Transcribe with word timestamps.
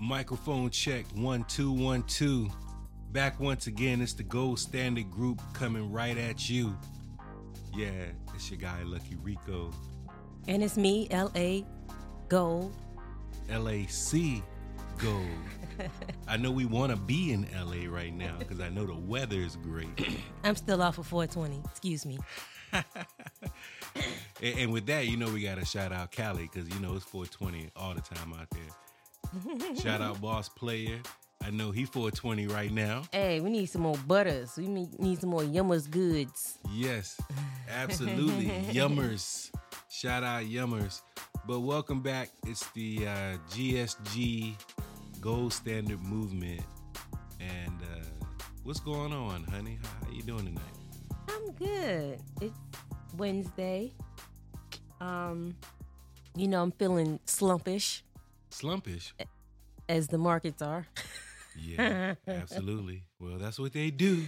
Microphone 0.00 0.70
check 0.70 1.04
one 1.14 1.44
two 1.44 1.70
one 1.70 2.02
two. 2.04 2.48
Back 3.12 3.38
once 3.38 3.66
again. 3.66 4.00
It's 4.00 4.14
the 4.14 4.22
Gold 4.22 4.58
Standard 4.58 5.10
Group 5.10 5.42
coming 5.52 5.92
right 5.92 6.16
at 6.16 6.48
you. 6.48 6.74
Yeah, 7.76 7.90
it's 8.34 8.50
your 8.50 8.58
guy 8.58 8.82
Lucky 8.82 9.16
Rico. 9.16 9.70
And 10.48 10.64
it's 10.64 10.78
me, 10.78 11.06
L.A. 11.10 11.66
Gold. 12.30 12.74
LAC 13.50 14.42
Gold. 14.96 15.26
I 16.28 16.38
know 16.38 16.50
we 16.50 16.64
want 16.64 16.92
to 16.92 16.96
be 16.96 17.32
in 17.32 17.46
LA 17.54 17.94
right 17.94 18.14
now 18.14 18.36
because 18.38 18.60
I 18.60 18.70
know 18.70 18.86
the 18.86 18.94
weather 18.94 19.36
is 19.36 19.56
great. 19.56 19.88
I'm 20.44 20.56
still 20.56 20.80
off 20.80 20.96
of 20.96 21.06
420. 21.06 21.62
Excuse 21.70 22.06
me. 22.06 22.18
and, 22.72 22.84
and 24.42 24.72
with 24.72 24.86
that, 24.86 25.08
you 25.08 25.18
know 25.18 25.30
we 25.30 25.42
got 25.42 25.58
to 25.58 25.64
shout 25.66 25.92
out 25.92 26.10
Cali 26.10 26.48
because 26.50 26.70
you 26.70 26.80
know 26.80 26.94
it's 26.94 27.04
420 27.04 27.70
all 27.76 27.92
the 27.92 28.00
time 28.00 28.32
out 28.32 28.48
there. 28.50 28.62
shout 29.82 30.00
out 30.00 30.20
Boss 30.20 30.48
Player. 30.48 31.00
I 31.42 31.50
know 31.50 31.70
he 31.70 31.84
420 31.84 32.48
right 32.48 32.70
now. 32.70 33.02
Hey, 33.12 33.40
we 33.40 33.50
need 33.50 33.66
some 33.66 33.82
more 33.82 33.96
butters. 34.06 34.56
We 34.56 34.66
need 34.66 35.20
some 35.20 35.30
more 35.30 35.42
Yummers 35.42 35.90
goods. 35.90 36.58
Yes, 36.70 37.20
absolutely. 37.68 38.46
Yummers. 38.72 39.50
Shout 39.88 40.22
out 40.22 40.44
Yummers. 40.44 41.00
But 41.46 41.60
welcome 41.60 42.02
back. 42.02 42.30
It's 42.46 42.68
the 42.70 43.06
uh, 43.06 43.36
GSG 43.50 44.54
Gold 45.20 45.52
Standard 45.52 46.00
Movement. 46.02 46.62
And 47.40 47.80
uh, 47.82 48.26
what's 48.64 48.80
going 48.80 49.12
on, 49.12 49.44
honey? 49.44 49.78
How, 49.82 50.06
how 50.06 50.12
you 50.12 50.22
doing 50.22 50.44
tonight? 50.44 50.62
I'm 51.28 51.52
good. 51.52 52.20
It's 52.42 52.58
Wednesday. 53.16 53.92
Um, 55.00 55.56
you 56.36 56.48
know, 56.48 56.62
I'm 56.62 56.72
feeling 56.72 57.18
slumpish. 57.26 58.02
Slumpish? 58.50 59.12
As 59.88 60.08
the 60.08 60.18
markets 60.18 60.62
are. 60.62 60.86
yeah, 61.58 62.14
absolutely. 62.26 63.04
Well, 63.18 63.38
that's 63.38 63.58
what 63.58 63.72
they 63.72 63.90
do. 63.90 64.24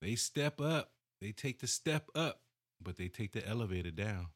They 0.00 0.14
step 0.16 0.60
up. 0.60 0.90
They 1.20 1.32
take 1.32 1.60
the 1.60 1.66
step 1.66 2.08
up, 2.14 2.40
but 2.82 2.96
they 2.96 3.08
take 3.08 3.32
the 3.32 3.46
elevator 3.46 3.90
down. 3.90 4.26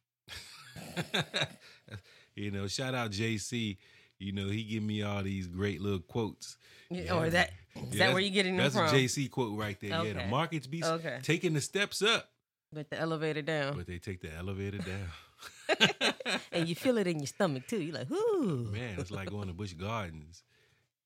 you 2.34 2.50
know, 2.50 2.66
shout 2.66 2.94
out 2.94 3.10
JC. 3.10 3.76
You 4.18 4.32
know, 4.32 4.48
he 4.48 4.62
give 4.62 4.82
me 4.82 5.02
all 5.02 5.22
these 5.22 5.46
great 5.46 5.80
little 5.80 5.98
quotes. 5.98 6.56
Yeah, 6.90 7.14
or 7.14 7.28
that 7.30 7.50
is 7.74 7.94
yeah, 7.94 8.06
that 8.06 8.14
where 8.14 8.22
you 8.22 8.30
getting 8.30 8.56
that's 8.56 8.74
from? 8.74 8.84
That's 8.84 8.94
a 8.94 8.96
JC 8.96 9.30
quote 9.30 9.58
right 9.58 9.78
there. 9.80 9.98
Okay. 9.98 10.08
Yeah, 10.12 10.22
the 10.22 10.28
markets 10.28 10.66
be 10.66 10.84
okay. 10.84 11.18
taking 11.22 11.52
the 11.52 11.60
steps 11.60 12.02
up, 12.02 12.30
but 12.72 12.88
the 12.88 12.98
elevator 12.98 13.42
down. 13.42 13.76
But 13.76 13.86
they 13.86 13.98
take 13.98 14.20
the 14.20 14.32
elevator 14.34 14.78
down. 14.78 16.14
and 16.52 16.68
you 16.68 16.74
feel 16.74 16.98
it 16.98 17.06
in 17.06 17.18
your 17.18 17.26
stomach 17.26 17.66
too. 17.66 17.80
You're 17.80 17.94
like, 17.94 18.10
"Ooh, 18.10 18.68
man!" 18.72 18.96
It's 18.98 19.10
like 19.10 19.30
going 19.30 19.48
to 19.48 19.54
Busch 19.54 19.72
Gardens, 19.72 20.44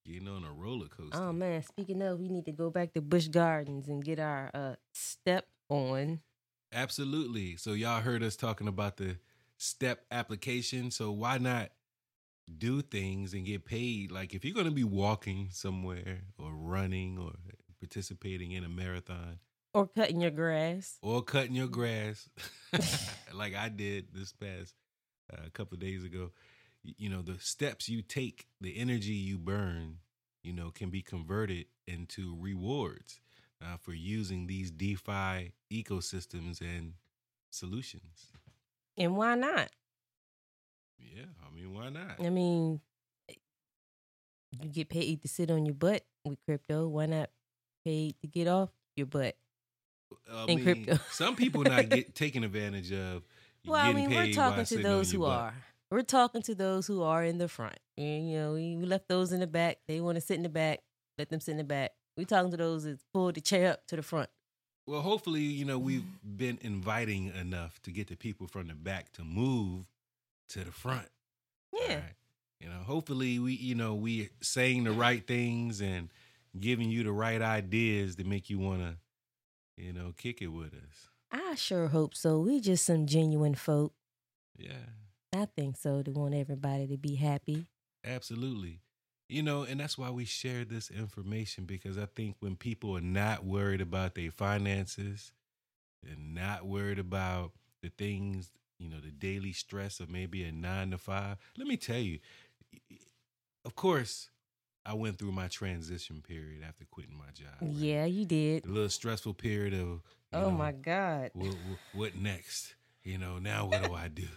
getting 0.04 0.28
on 0.28 0.44
a 0.44 0.52
roller 0.52 0.88
coaster. 0.88 1.18
Oh 1.18 1.32
man! 1.32 1.62
Speaking 1.62 2.02
of, 2.02 2.18
we 2.18 2.28
need 2.28 2.46
to 2.46 2.52
go 2.52 2.70
back 2.70 2.92
to 2.94 3.00
Busch 3.00 3.28
Gardens 3.28 3.88
and 3.88 4.04
get 4.04 4.18
our 4.18 4.50
uh, 4.54 4.74
step 4.92 5.46
on. 5.68 6.20
Absolutely. 6.72 7.56
So 7.56 7.72
y'all 7.72 8.00
heard 8.00 8.22
us 8.22 8.36
talking 8.36 8.68
about 8.68 8.96
the 8.96 9.16
step 9.56 10.04
application. 10.10 10.90
So 10.90 11.10
why 11.10 11.38
not 11.38 11.70
do 12.58 12.82
things 12.82 13.34
and 13.34 13.44
get 13.44 13.64
paid? 13.64 14.10
Like 14.10 14.34
if 14.34 14.44
you're 14.44 14.54
going 14.54 14.66
to 14.66 14.72
be 14.72 14.84
walking 14.84 15.48
somewhere 15.50 16.20
or 16.38 16.52
running 16.52 17.18
or 17.18 17.32
participating 17.80 18.52
in 18.52 18.64
a 18.64 18.68
marathon 18.68 19.38
or 19.72 19.86
cutting 19.86 20.20
your 20.20 20.30
grass 20.30 20.98
or 21.02 21.22
cutting 21.22 21.54
your 21.54 21.68
grass 21.68 22.28
like 23.34 23.54
I 23.56 23.68
did 23.68 24.08
this 24.12 24.32
past 24.32 24.74
uh, 25.32 25.42
a 25.46 25.50
couple 25.50 25.74
of 25.74 25.80
days 25.80 26.04
ago, 26.04 26.30
you 26.82 27.08
know, 27.08 27.22
the 27.22 27.38
steps 27.38 27.88
you 27.88 28.02
take, 28.02 28.46
the 28.60 28.76
energy 28.78 29.12
you 29.12 29.38
burn, 29.38 29.98
you 30.42 30.52
know, 30.52 30.70
can 30.70 30.90
be 30.90 31.02
converted 31.02 31.66
into 31.86 32.36
rewards 32.40 33.20
uh, 33.62 33.76
for 33.78 33.92
using 33.92 34.46
these 34.46 34.70
DeFi 34.70 35.52
ecosystems 35.70 36.60
and 36.60 36.94
solutions. 37.50 38.28
And 38.96 39.16
why 39.16 39.34
not? 39.34 39.68
Yeah, 40.98 41.24
I 41.46 41.54
mean, 41.54 41.74
why 41.74 41.88
not? 41.90 42.16
I 42.24 42.30
mean, 42.30 42.80
you 44.62 44.68
get 44.70 44.88
paid 44.88 45.22
to 45.22 45.28
sit 45.28 45.50
on 45.50 45.64
your 45.64 45.74
butt 45.74 46.04
with 46.24 46.38
crypto. 46.44 46.88
Why 46.88 47.06
not 47.06 47.30
paid 47.84 48.14
to 48.20 48.26
get 48.26 48.48
off 48.48 48.70
your 48.96 49.06
butt 49.06 49.36
I 50.30 50.44
in 50.46 50.56
mean, 50.56 50.64
crypto? 50.64 50.98
some 51.10 51.36
people 51.36 51.62
not 51.62 51.88
get 51.88 52.14
taken 52.14 52.44
advantage 52.44 52.92
of. 52.92 53.22
Well, 53.66 53.84
I 53.84 53.92
mean, 53.92 54.10
we're 54.10 54.32
talking 54.32 54.64
to 54.64 54.78
those 54.78 55.12
who 55.12 55.24
are. 55.24 55.54
We're 55.90 56.02
talking 56.02 56.42
to 56.42 56.54
those 56.54 56.86
who 56.86 57.02
are 57.02 57.24
in 57.24 57.38
the 57.38 57.48
front. 57.48 57.78
And, 57.98 58.30
you 58.30 58.38
know, 58.38 58.52
we 58.52 58.76
left 58.76 59.08
those 59.08 59.32
in 59.32 59.40
the 59.40 59.46
back. 59.46 59.78
They 59.88 60.00
want 60.00 60.14
to 60.16 60.20
sit 60.20 60.36
in 60.36 60.44
the 60.44 60.48
back. 60.48 60.80
Let 61.18 61.30
them 61.30 61.40
sit 61.40 61.52
in 61.52 61.58
the 61.58 61.64
back. 61.64 61.90
We're 62.16 62.24
talking 62.24 62.50
to 62.52 62.56
those 62.56 62.84
that 62.84 63.00
pull 63.12 63.32
the 63.32 63.40
chair 63.40 63.72
up 63.72 63.86
to 63.88 63.96
the 63.96 64.02
front. 64.02 64.30
Well, 64.86 65.02
hopefully, 65.02 65.42
you 65.42 65.64
know, 65.64 65.78
we've 65.78 66.04
been 66.24 66.58
inviting 66.62 67.32
enough 67.34 67.82
to 67.82 67.90
get 67.90 68.06
the 68.08 68.16
people 68.16 68.46
from 68.46 68.68
the 68.68 68.74
back 68.74 69.12
to 69.14 69.24
move 69.24 69.86
to 70.50 70.64
the 70.64 70.72
front. 70.72 71.08
Yeah. 71.72 71.96
Right? 71.96 72.14
You 72.60 72.68
know, 72.68 72.82
hopefully 72.86 73.38
we, 73.38 73.54
you 73.54 73.74
know, 73.74 73.94
we 73.94 74.30
saying 74.40 74.84
the 74.84 74.92
right 74.92 75.26
things 75.26 75.80
and 75.80 76.08
giving 76.58 76.88
you 76.88 77.02
the 77.02 77.12
right 77.12 77.42
ideas 77.42 78.16
to 78.16 78.24
make 78.24 78.48
you 78.48 78.58
want 78.58 78.80
to, 78.80 78.96
you 79.76 79.92
know, 79.92 80.14
kick 80.16 80.40
it 80.40 80.48
with 80.48 80.72
us. 80.72 81.09
I 81.32 81.54
sure 81.54 81.88
hope 81.88 82.14
so. 82.14 82.38
We 82.40 82.60
just 82.60 82.84
some 82.84 83.06
genuine 83.06 83.54
folk. 83.54 83.92
Yeah. 84.56 84.72
I 85.32 85.46
think 85.46 85.76
so. 85.76 86.02
To 86.02 86.10
want 86.10 86.34
everybody 86.34 86.86
to 86.88 86.96
be 86.96 87.14
happy. 87.14 87.66
Absolutely. 88.04 88.80
You 89.28 89.42
know, 89.42 89.62
and 89.62 89.78
that's 89.78 89.96
why 89.96 90.10
we 90.10 90.24
share 90.24 90.64
this 90.64 90.90
information 90.90 91.64
because 91.64 91.96
I 91.96 92.06
think 92.06 92.36
when 92.40 92.56
people 92.56 92.96
are 92.96 93.00
not 93.00 93.44
worried 93.44 93.80
about 93.80 94.16
their 94.16 94.32
finances 94.32 95.32
and 96.04 96.34
not 96.34 96.66
worried 96.66 96.98
about 96.98 97.52
the 97.80 97.90
things, 97.90 98.50
you 98.80 98.88
know, 98.88 98.98
the 98.98 99.12
daily 99.12 99.52
stress 99.52 100.00
of 100.00 100.10
maybe 100.10 100.42
a 100.42 100.50
nine 100.50 100.90
to 100.90 100.98
five, 100.98 101.36
let 101.56 101.68
me 101.68 101.76
tell 101.76 101.98
you, 101.98 102.18
of 103.64 103.76
course, 103.76 104.30
I 104.84 104.94
went 104.94 105.18
through 105.18 105.32
my 105.32 105.48
transition 105.48 106.22
period 106.26 106.62
after 106.66 106.84
quitting 106.90 107.16
my 107.16 107.30
job. 107.34 107.54
Right? 107.60 107.70
Yeah, 107.70 108.04
you 108.06 108.24
did. 108.24 108.64
A 108.64 108.68
little 108.68 108.88
stressful 108.88 109.34
period 109.34 109.74
of. 109.74 110.02
Oh 110.32 110.42
know, 110.42 110.50
my 110.50 110.72
God. 110.72 111.30
What, 111.34 111.48
what, 111.48 111.78
what 111.92 112.16
next? 112.16 112.74
You 113.02 113.18
know, 113.18 113.38
now 113.38 113.66
what 113.66 113.82
do 113.82 113.94
I 113.94 114.08
do? 114.08 114.28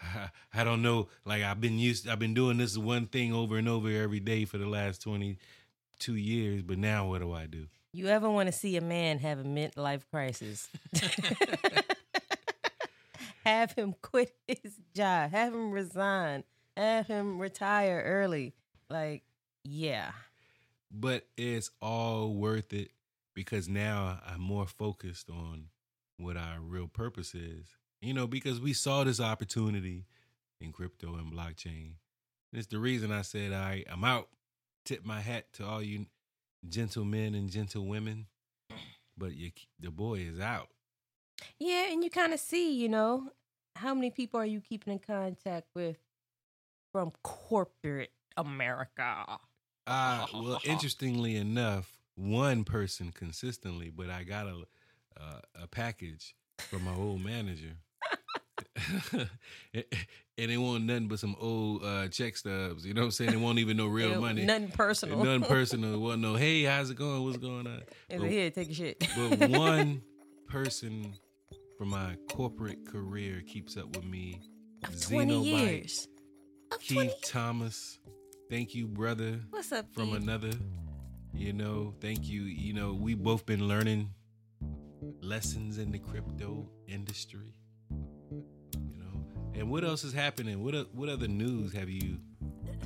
I 0.54 0.64
don't 0.64 0.82
know. 0.82 1.08
Like 1.24 1.42
I've 1.42 1.60
been 1.60 1.78
used, 1.78 2.08
I've 2.08 2.18
been 2.18 2.34
doing 2.34 2.58
this 2.58 2.76
one 2.76 3.06
thing 3.06 3.32
over 3.32 3.56
and 3.56 3.68
over 3.68 3.90
every 3.90 4.20
day 4.20 4.44
for 4.44 4.58
the 4.58 4.66
last 4.66 5.02
twenty 5.02 5.38
two 5.98 6.16
years. 6.16 6.62
But 6.62 6.78
now, 6.78 7.06
what 7.06 7.20
do 7.20 7.32
I 7.32 7.46
do? 7.46 7.66
You 7.92 8.08
ever 8.08 8.28
want 8.30 8.46
to 8.46 8.52
see 8.52 8.76
a 8.76 8.80
man 8.80 9.18
have 9.18 9.38
a 9.38 9.44
midlife 9.44 10.02
crisis? 10.10 10.68
have 13.44 13.72
him 13.72 13.94
quit 14.00 14.34
his 14.48 14.78
job. 14.94 15.30
Have 15.30 15.52
him 15.52 15.70
resign. 15.70 16.44
Have 16.76 17.06
him 17.06 17.38
retire 17.38 18.02
early. 18.04 18.54
Like, 18.88 19.22
yeah. 19.64 20.12
But 20.90 21.26
it's 21.36 21.70
all 21.80 22.34
worth 22.34 22.72
it 22.72 22.90
because 23.34 23.68
now 23.68 24.20
I'm 24.26 24.40
more 24.42 24.66
focused 24.66 25.30
on 25.30 25.68
what 26.18 26.36
our 26.36 26.60
real 26.60 26.86
purpose 26.88 27.34
is 27.34 27.66
you 28.02 28.12
know, 28.12 28.26
because 28.26 28.60
we 28.60 28.72
saw 28.74 29.04
this 29.04 29.20
opportunity 29.20 30.04
in 30.60 30.72
crypto 30.72 31.14
and 31.14 31.32
blockchain. 31.32 31.94
And 32.52 32.58
it's 32.58 32.66
the 32.66 32.78
reason 32.78 33.12
I 33.12 33.22
said, 33.22 33.52
right, 33.52 33.86
I'm 33.90 34.04
out. 34.04 34.28
Tip 34.84 35.06
my 35.06 35.20
hat 35.20 35.46
to 35.54 35.64
all 35.64 35.80
you 35.80 36.06
gentlemen 36.68 37.34
and 37.34 37.48
gentlewomen. 37.48 38.26
But 39.16 39.34
you, 39.34 39.52
the 39.78 39.90
boy 39.90 40.26
is 40.32 40.40
out. 40.40 40.68
Yeah, 41.58 41.92
and 41.92 42.02
you 42.02 42.10
kind 42.10 42.32
of 42.32 42.40
see, 42.40 42.74
you 42.74 42.88
know, 42.88 43.30
how 43.76 43.94
many 43.94 44.10
people 44.10 44.40
are 44.40 44.46
you 44.46 44.60
keeping 44.60 44.92
in 44.92 44.98
contact 44.98 45.68
with 45.74 45.98
from 46.90 47.12
corporate 47.22 48.12
America? 48.36 49.38
Uh, 49.86 50.26
well, 50.34 50.60
interestingly 50.64 51.36
enough, 51.36 51.90
one 52.14 52.64
person 52.64 53.12
consistently, 53.12 53.90
but 53.90 54.10
I 54.10 54.24
got 54.24 54.46
a 54.46 54.62
uh, 55.20 55.40
a 55.62 55.66
package 55.66 56.34
from 56.58 56.84
my 56.84 56.94
old 56.94 57.22
manager 57.22 57.76
and 59.12 60.50
they 60.50 60.56
want 60.56 60.84
nothing 60.84 61.08
but 61.08 61.18
some 61.18 61.36
old 61.40 61.84
uh, 61.84 62.08
check 62.08 62.36
stubs. 62.36 62.86
You 62.86 62.94
know 62.94 63.02
what 63.02 63.06
I'm 63.06 63.10
saying? 63.12 63.30
They 63.30 63.36
won't 63.36 63.58
even 63.58 63.76
no 63.76 63.86
real 63.86 64.20
money. 64.20 64.44
Nothing 64.44 64.68
personal. 64.68 65.18
Nothing 65.22 65.42
personal. 65.48 65.98
Want 65.98 66.20
no, 66.20 66.34
hey, 66.34 66.62
how's 66.62 66.90
it 66.90 66.96
going? 66.96 67.24
What's 67.24 67.38
going 67.38 67.66
on? 67.66 67.82
But, 68.08 68.28
here, 68.28 68.50
take 68.50 68.70
a 68.70 68.74
shit. 68.74 69.06
but 69.16 69.50
one 69.50 70.02
person 70.48 71.14
from 71.78 71.88
my 71.88 72.16
corporate 72.30 72.86
career 72.86 73.42
keeps 73.46 73.76
up 73.76 73.94
with 73.96 74.04
me. 74.04 74.40
Of 74.84 75.00
20 75.00 75.42
years. 75.42 76.08
Keith 76.80 76.94
20? 76.96 77.12
Thomas. 77.24 77.98
Thank 78.52 78.74
you, 78.74 78.86
brother. 78.86 79.40
What's 79.48 79.72
up? 79.72 79.86
From 79.94 80.10
Keith? 80.10 80.20
another. 80.20 80.50
You 81.32 81.54
know, 81.54 81.94
thank 82.02 82.28
you. 82.28 82.42
You 82.42 82.74
know, 82.74 82.92
we 82.92 83.14
both 83.14 83.46
been 83.46 83.66
learning 83.66 84.10
lessons 85.22 85.78
in 85.78 85.90
the 85.90 85.98
crypto 85.98 86.68
industry. 86.86 87.54
You 87.90 88.98
know, 88.98 89.24
and 89.54 89.70
what 89.70 89.84
else 89.84 90.04
is 90.04 90.12
happening? 90.12 90.62
What 90.62 90.94
what 90.94 91.08
other 91.08 91.28
news 91.28 91.72
have 91.72 91.88
you 91.88 92.18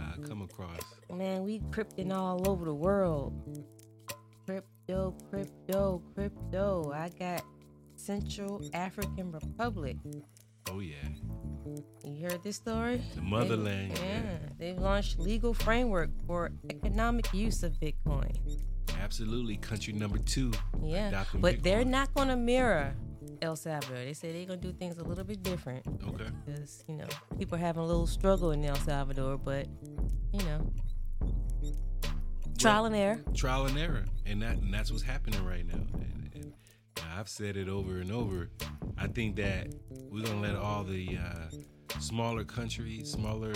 uh, 0.00 0.24
come 0.28 0.40
across? 0.40 0.78
Man, 1.12 1.42
we 1.42 1.58
crypting 1.72 2.12
all 2.12 2.48
over 2.48 2.64
the 2.64 2.72
world. 2.72 3.34
Crypto, 4.46 5.16
crypto, 5.28 6.00
crypto. 6.14 6.92
I 6.94 7.08
got 7.08 7.42
Central 7.96 8.62
African 8.72 9.32
Republic. 9.32 9.96
Oh 10.70 10.78
yeah. 10.78 10.94
You 12.04 12.22
heard 12.22 12.42
this 12.42 12.56
story? 12.56 13.02
The 13.14 13.22
motherland. 13.22 13.92
They, 13.92 14.06
yeah, 14.06 14.22
they've 14.58 14.78
launched 14.78 15.18
legal 15.18 15.52
framework 15.54 16.10
for 16.26 16.50
economic 16.70 17.32
use 17.32 17.62
of 17.62 17.72
Bitcoin. 17.80 18.36
Absolutely, 19.00 19.56
country 19.56 19.92
number 19.92 20.18
two. 20.18 20.52
Yeah, 20.82 21.24
but 21.34 21.56
Bitcoin. 21.56 21.62
they're 21.62 21.84
not 21.84 22.14
going 22.14 22.28
to 22.28 22.36
mirror 22.36 22.94
El 23.42 23.56
Salvador. 23.56 23.96
They 23.96 24.12
say 24.12 24.32
they're 24.32 24.46
gonna 24.46 24.60
do 24.60 24.72
things 24.72 24.98
a 24.98 25.04
little 25.04 25.24
bit 25.24 25.42
different. 25.42 25.86
Okay. 26.06 26.26
Because 26.44 26.84
you 26.88 26.96
know 26.96 27.06
people 27.38 27.56
are 27.56 27.60
having 27.60 27.82
a 27.82 27.86
little 27.86 28.06
struggle 28.06 28.52
in 28.52 28.64
El 28.64 28.76
Salvador, 28.76 29.38
but 29.38 29.66
you 30.32 30.40
know, 30.44 30.72
trial 32.58 32.82
well, 32.82 32.86
and 32.86 32.96
error. 32.96 33.20
Trial 33.34 33.66
and 33.66 33.78
error, 33.78 34.04
and 34.24 34.42
that 34.42 34.58
and 34.58 34.72
that's 34.72 34.90
what's 34.90 35.02
happening 35.02 35.44
right 35.44 35.66
now. 35.66 35.74
And, 35.74 36.30
and 36.34 36.52
I've 37.16 37.28
said 37.28 37.56
it 37.56 37.68
over 37.68 37.98
and 37.98 38.10
over. 38.10 38.50
I 38.98 39.06
think 39.08 39.37
that 39.37 39.69
we're 40.10 40.25
gonna 40.25 40.40
let 40.40 40.56
all 40.56 40.84
the 40.84 41.19
uh, 41.19 41.98
smaller 42.00 42.44
countries, 42.44 43.10
smaller 43.10 43.52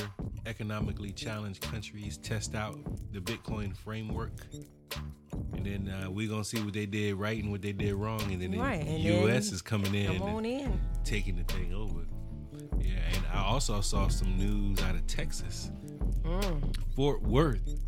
economically 0.46 1.12
challenged 1.12 1.62
countries, 1.62 2.18
test 2.18 2.54
out 2.54 2.78
the 3.12 3.20
Bitcoin 3.20 3.76
framework 3.76 4.46
and 5.66 5.88
then 5.88 5.94
uh, 5.94 6.10
we're 6.10 6.28
gonna 6.28 6.44
see 6.44 6.62
what 6.62 6.72
they 6.72 6.86
did 6.86 7.14
right 7.14 7.42
and 7.42 7.50
what 7.50 7.62
they 7.62 7.72
did 7.72 7.94
wrong, 7.94 8.22
and 8.32 8.40
then 8.40 8.58
right. 8.58 8.82
the 8.82 8.90
and 8.90 9.02
U.S. 9.04 9.46
Then 9.46 9.54
is 9.54 9.62
coming 9.62 9.94
in, 9.94 10.18
come 10.18 10.44
in, 10.44 10.80
taking 11.04 11.36
the 11.36 11.44
thing 11.44 11.74
over. 11.74 12.06
Yeah, 12.78 12.98
and 13.14 13.24
I 13.32 13.44
also 13.44 13.80
saw 13.80 14.08
some 14.08 14.36
news 14.38 14.80
out 14.82 14.94
of 14.94 15.06
Texas, 15.06 15.70
mm. 16.22 16.76
Fort 16.96 17.22
Worth. 17.22 17.78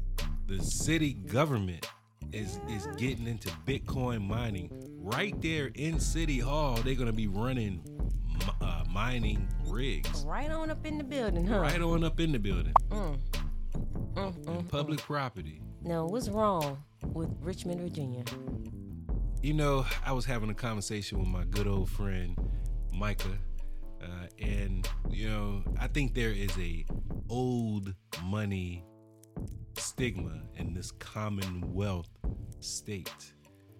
The 0.47 0.63
city 0.63 1.15
government 1.15 1.89
is 2.33 2.61
is 2.69 2.87
getting 2.99 3.27
into 3.27 3.49
Bitcoin 3.67 4.27
mining 4.27 4.71
right 5.03 5.41
there 5.43 5.71
in 5.75 6.01
City 6.01 6.39
Hall. 6.39 6.77
They're 6.77 6.95
gonna 6.95 7.13
be 7.13 7.27
running 7.27 7.83
uh, 8.61 8.85
mining 8.89 9.49
rigs 9.67 10.25
right 10.27 10.51
on 10.51 10.71
up 10.71 10.87
in 10.87 10.99
the 10.99 11.05
building, 11.05 11.47
huh? 11.47 11.61
Right 11.61 11.81
on 11.81 12.05
up 12.05 12.21
in 12.21 12.33
the 12.33 12.39
building. 12.39 12.75
Mm. 12.89 13.19
Mm, 14.15 14.45
mm, 14.45 14.69
public 14.69 15.01
mm. 15.01 15.05
property. 15.05 15.61
No, 15.83 16.07
what's 16.07 16.29
wrong 16.29 16.83
with 17.03 17.29
Richmond, 17.41 17.81
Virginia? 17.81 18.25
You 19.43 19.55
know, 19.55 19.85
I 20.05 20.13
was 20.13 20.25
having 20.25 20.51
a 20.51 20.55
conversation 20.55 21.19
with 21.19 21.29
my 21.29 21.45
good 21.45 21.67
old 21.67 21.91
friend 21.91 22.37
Micah, 22.93 23.39
uh, 24.01 24.27
and 24.39 24.89
you 25.11 25.29
know, 25.29 25.65
I 25.81 25.89
think 25.89 26.15
there 26.15 26.31
is 26.31 26.57
a 26.59 26.85
old 27.29 27.95
money 28.23 28.85
stigma 29.77 30.43
in 30.57 30.75
this 30.75 30.93
Commonwealth 30.93 32.11
state. 32.61 33.33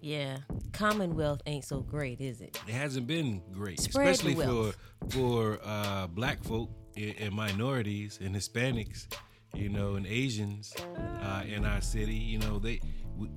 Yeah, 0.03 0.39
Commonwealth 0.73 1.41
ain't 1.47 1.65
so 1.65 1.81
great, 1.81 2.21
is 2.21 2.41
it? 2.41 2.59
It 2.67 2.75
hasn't 2.75 3.07
been 3.07 3.41
great, 3.53 3.81
Spread 3.81 4.09
especially 4.09 4.35
for 4.35 4.73
for 5.11 5.61
uh, 5.65 6.09
black 6.09 6.43
folk 6.45 6.71
and 6.97 7.33
minorities 7.33 8.19
and 8.21 8.35
Hispanics 8.35 9.07
you 9.55 9.69
know, 9.69 9.95
and 9.95 10.07
Asians 10.07 10.75
uh, 11.23 11.43
in 11.47 11.65
our 11.65 11.81
city. 11.81 12.15
You 12.15 12.39
know, 12.39 12.59
they 12.59 12.81
we, 13.17 13.29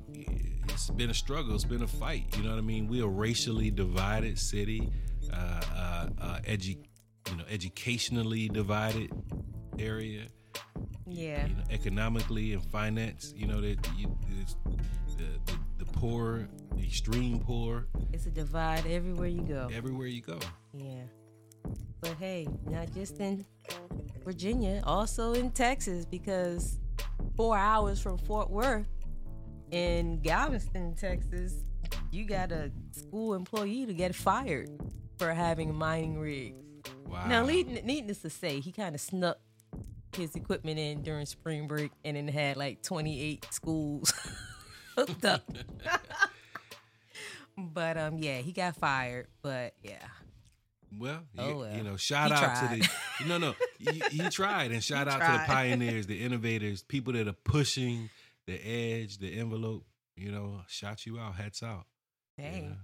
it's 0.69 0.89
been 0.91 1.09
a 1.09 1.13
struggle. 1.13 1.55
It's 1.55 1.63
been 1.63 1.83
a 1.83 1.87
fight. 1.87 2.25
You 2.37 2.43
know 2.43 2.51
what 2.51 2.57
I 2.57 2.61
mean? 2.61 2.87
We're 2.87 3.05
a 3.05 3.07
racially 3.07 3.71
divided 3.71 4.39
city, 4.39 4.89
uh, 5.33 5.61
uh, 5.75 6.07
uh, 6.21 6.39
edu- 6.47 6.83
you 7.29 7.37
know, 7.37 7.43
educationally 7.49 8.49
divided 8.49 9.11
area. 9.77 10.27
Yeah. 11.07 11.47
You 11.47 11.55
know, 11.55 11.63
economically 11.69 12.53
and 12.53 12.63
finance. 12.65 13.33
You 13.35 13.47
know 13.47 13.61
that 13.61 13.77
you, 13.97 14.17
the, 15.17 15.23
the 15.51 15.57
the 15.77 15.85
poor, 15.85 16.47
the 16.75 16.83
extreme 16.83 17.39
poor. 17.39 17.87
It's 18.13 18.25
a 18.25 18.31
divide 18.31 18.85
everywhere 18.87 19.27
you 19.27 19.41
go. 19.41 19.69
Everywhere 19.73 20.07
you 20.07 20.21
go. 20.21 20.39
Yeah. 20.73 21.03
But 22.01 22.15
hey, 22.19 22.47
not 22.67 22.93
just 22.93 23.19
in 23.19 23.45
Virginia, 24.23 24.81
also 24.85 25.33
in 25.33 25.51
Texas, 25.51 26.05
because 26.05 26.79
four 27.35 27.57
hours 27.57 27.99
from 27.99 28.17
Fort 28.17 28.49
Worth 28.49 28.87
in 29.71 30.19
Galveston, 30.21 30.95
Texas, 30.95 31.63
you 32.11 32.25
got 32.25 32.51
a 32.51 32.71
school 32.91 33.33
employee 33.33 33.85
to 33.85 33.93
get 33.93 34.15
fired 34.15 34.69
for 35.17 35.33
having 35.33 35.69
a 35.69 35.73
mining 35.73 36.19
rigs. 36.19 36.63
Wow. 37.07 37.27
Now, 37.27 37.45
needless 37.45 38.19
to 38.19 38.29
say, 38.29 38.59
he 38.59 38.71
kind 38.71 38.95
of 38.95 39.01
snuck 39.01 39.37
his 40.15 40.35
equipment 40.35 40.79
in 40.79 41.01
during 41.01 41.25
spring 41.25 41.67
break 41.67 41.91
and 42.03 42.15
then 42.15 42.27
had 42.27 42.57
like 42.57 42.81
28 42.81 43.45
schools 43.51 44.13
hooked 44.95 45.25
up. 45.25 45.43
but 47.57 47.97
um, 47.97 48.17
yeah, 48.17 48.37
he 48.37 48.51
got 48.51 48.75
fired. 48.75 49.27
But 49.41 49.73
yeah, 49.83 50.05
well, 50.99 51.19
oh, 51.37 51.47
you, 51.47 51.55
well. 51.57 51.75
you 51.75 51.83
know, 51.83 51.97
shout 51.97 52.27
he 52.27 52.33
out 52.33 52.39
tried. 52.39 52.81
to 52.81 52.87
the 53.19 53.27
no, 53.27 53.37
no, 53.37 53.55
he, 53.79 54.01
he 54.09 54.29
tried, 54.29 54.71
and 54.71 54.83
shout 54.83 55.07
he 55.07 55.13
out 55.13 55.19
tried. 55.19 55.33
to 55.33 55.39
the 55.39 55.53
pioneers, 55.53 56.07
the 56.07 56.21
innovators, 56.21 56.83
people 56.83 57.13
that 57.13 57.27
are 57.27 57.33
pushing 57.33 58.09
the 58.47 58.53
edge, 58.53 59.17
the 59.17 59.37
envelope. 59.37 59.85
You 60.15 60.31
know, 60.31 60.61
shout 60.67 61.05
you 61.05 61.19
out, 61.19 61.35
hats 61.35 61.61
out. 61.61 61.85
Hey, 62.37 62.61
you 62.61 62.69
know? 62.69 62.75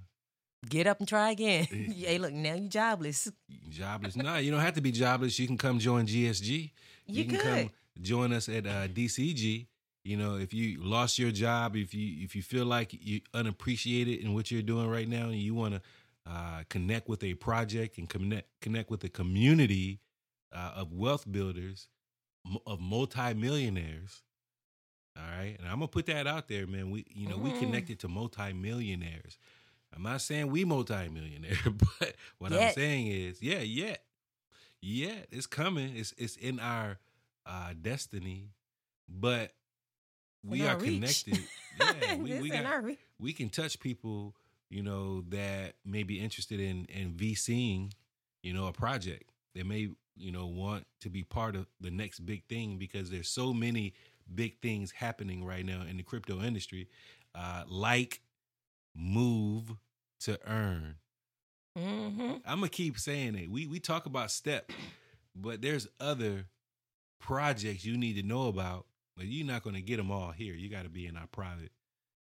get 0.68 0.88
up 0.88 1.00
and 1.00 1.08
try 1.08 1.32
again. 1.32 1.64
hey, 1.98 2.18
look, 2.18 2.34
now 2.34 2.56
you're 2.56 2.70
jobless. 2.70 3.32
Jobless? 3.70 4.16
no, 4.16 4.38
you 4.38 4.52
don't 4.52 4.60
have 4.60 4.76
to 4.76 4.82
be 4.82 4.92
jobless. 4.92 5.40
You 5.40 5.48
can 5.48 5.58
come 5.58 5.80
join 5.80 6.06
GSG. 6.08 6.50
You, 6.50 6.72
you 7.06 7.26
can 7.26 7.38
could. 7.38 7.46
come 7.46 7.70
join 8.02 8.34
us 8.34 8.50
at 8.50 8.66
uh, 8.66 8.88
DCG. 8.88 9.68
You 10.04 10.18
know, 10.18 10.36
if 10.38 10.54
you 10.54 10.82
lost 10.82 11.20
your 11.20 11.32
job, 11.32 11.76
if 11.76 11.94
you 11.94 12.24
if 12.24 12.36
you 12.36 12.42
feel 12.42 12.66
like 12.66 12.92
you 12.92 13.22
unappreciated 13.34 14.20
in 14.20 14.34
what 14.34 14.50
you're 14.50 14.64
doing 14.64 14.90
right 14.90 15.08
now, 15.08 15.26
and 15.26 15.36
you 15.36 15.54
want 15.54 15.76
to 15.76 15.82
uh, 16.26 16.64
connect 16.70 17.08
with 17.08 17.24
a 17.24 17.36
project 17.36 17.98
and 17.98 18.10
connect 18.10 18.48
connect 18.62 18.90
with 18.90 19.04
a 19.04 19.10
community 19.10 20.00
uh, 20.54 20.72
of 20.76 20.92
wealth 20.92 21.32
builders 21.32 21.88
of 22.66 22.80
multimillionaires. 22.80 24.24
All 25.18 25.24
right, 25.38 25.56
and 25.60 25.68
I'm 25.68 25.76
gonna 25.76 25.88
put 25.88 26.06
that 26.08 26.26
out 26.26 26.48
there, 26.48 26.66
man. 26.66 26.90
We 26.90 27.06
you 27.10 27.28
know 27.28 27.36
mm-hmm. 27.36 27.54
we 27.54 27.60
connected 27.60 28.00
to 28.00 28.08
multimillionaires. 28.08 29.38
I'm 29.94 30.04
not 30.04 30.22
saying 30.22 30.50
we 30.50 30.64
multimillionaire, 30.64 31.58
but 32.00 32.16
what 32.38 32.52
yet. 32.52 32.62
I'm 32.62 32.74
saying 32.74 33.08
is, 33.08 33.42
yeah, 33.42 33.60
yet, 33.60 34.04
yet 34.82 35.28
it's 35.32 35.48
coming. 35.48 35.96
It's 35.96 36.14
it's 36.18 36.38
in 36.38 36.60
our 36.60 36.98
uh, 37.46 37.74
destiny, 37.80 38.52
but 39.10 39.52
we 40.44 40.66
are 40.68 40.76
connected. 40.76 41.40
Yeah, 41.80 42.16
we, 42.18 42.40
we, 42.40 42.50
got, 42.50 42.84
we 43.20 43.34
can 43.34 43.50
touch 43.50 43.80
people 43.80 44.36
you 44.72 44.82
know, 44.82 45.22
that 45.30 45.74
may 45.86 46.04
be 46.04 46.20
interested 46.20 46.60
in 46.60 46.86
in 46.86 47.12
VCing, 47.12 47.92
you 48.42 48.54
know, 48.54 48.68
a 48.68 48.72
project. 48.72 49.30
They 49.54 49.64
may, 49.64 49.90
you 50.16 50.32
know, 50.32 50.48
want 50.48 50.88
to 51.02 51.10
be 51.10 51.24
part 51.24 51.56
of 51.58 51.68
the 51.82 51.92
next 51.92 52.22
big 52.22 52.46
thing 52.46 52.78
because 52.78 53.12
there's 53.12 53.28
so 53.28 53.54
many 53.54 53.94
big 54.34 54.62
things 54.62 54.92
happening 54.92 55.44
right 55.44 55.66
now 55.66 55.82
in 55.88 55.98
the 55.98 56.04
crypto 56.04 56.42
industry, 56.42 56.88
uh, 57.36 57.64
like 57.68 58.22
move 58.96 59.74
to 60.22 60.40
earn. 60.48 60.96
Mm-hmm. 61.78 62.36
I'm 62.46 62.60
gonna 62.60 62.70
keep 62.70 62.98
saying 62.98 63.36
it. 63.36 63.52
We 63.52 63.68
we 63.68 63.80
talk 63.82 64.06
about 64.06 64.32
step, 64.32 64.72
but 65.36 65.62
there's 65.62 65.88
other 66.00 66.46
projects 67.20 67.84
you 67.84 67.98
need 67.98 68.16
to 68.16 68.24
know 68.24 68.48
about, 68.48 68.86
but 69.22 69.30
you're 69.30 69.46
not 69.46 69.62
gonna 69.62 69.82
get 69.82 69.98
them 69.98 70.10
all 70.10 70.32
here. 70.32 70.56
You 70.56 70.68
got 70.68 70.84
to 70.84 70.90
be 70.90 71.06
in 71.06 71.16
our 71.16 71.28
private 71.28 71.72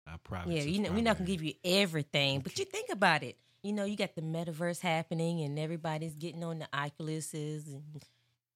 our 0.06 0.18
private. 0.18 0.54
Yeah, 0.54 0.64
you 0.64 0.82
know, 0.82 0.92
we're 0.92 1.02
not 1.02 1.18
gonna 1.18 1.28
give 1.28 1.42
you 1.42 1.54
everything, 1.64 2.42
but 2.42 2.60
you 2.60 2.66
think 2.66 2.90
about 2.92 3.24
it. 3.24 3.38
You 3.64 3.72
know, 3.72 3.86
you 3.86 3.96
got 3.96 4.16
the 4.16 4.22
metaverse 4.22 4.82
happening, 4.82 5.42
and 5.42 5.58
everybody's 5.58 6.16
getting 6.16 6.44
on 6.44 6.60
the 6.60 6.68
Oculuses, 6.74 7.68
and 7.68 8.04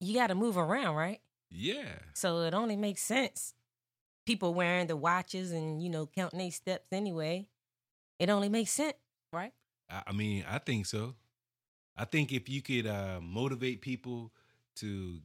you 0.02 0.16
got 0.16 0.28
to 0.28 0.36
move 0.36 0.58
around, 0.58 0.96
right? 0.96 1.22
Yeah. 1.50 1.94
So 2.14 2.42
it 2.42 2.54
only 2.54 2.76
makes 2.76 3.04
sense. 3.04 3.54
People 4.26 4.54
wearing 4.54 4.88
the 4.88 4.98
watches 4.98 5.54
and 5.54 5.82
you 5.82 5.90
know 5.90 6.08
counting 6.08 6.40
their 6.40 6.52
steps 6.52 6.90
anyway. 6.92 7.48
It 8.20 8.30
only 8.30 8.50
makes 8.50 8.72
sense, 8.72 8.98
right? 9.32 9.54
I 9.90 10.12
mean, 10.12 10.44
I 10.50 10.58
think 10.58 10.88
so. 10.88 11.16
I 11.96 12.04
think 12.04 12.34
if 12.34 12.50
you 12.50 12.62
could 12.62 12.88
uh, 12.88 13.20
motivate 13.22 13.80
people 13.80 14.34
to 14.78 15.20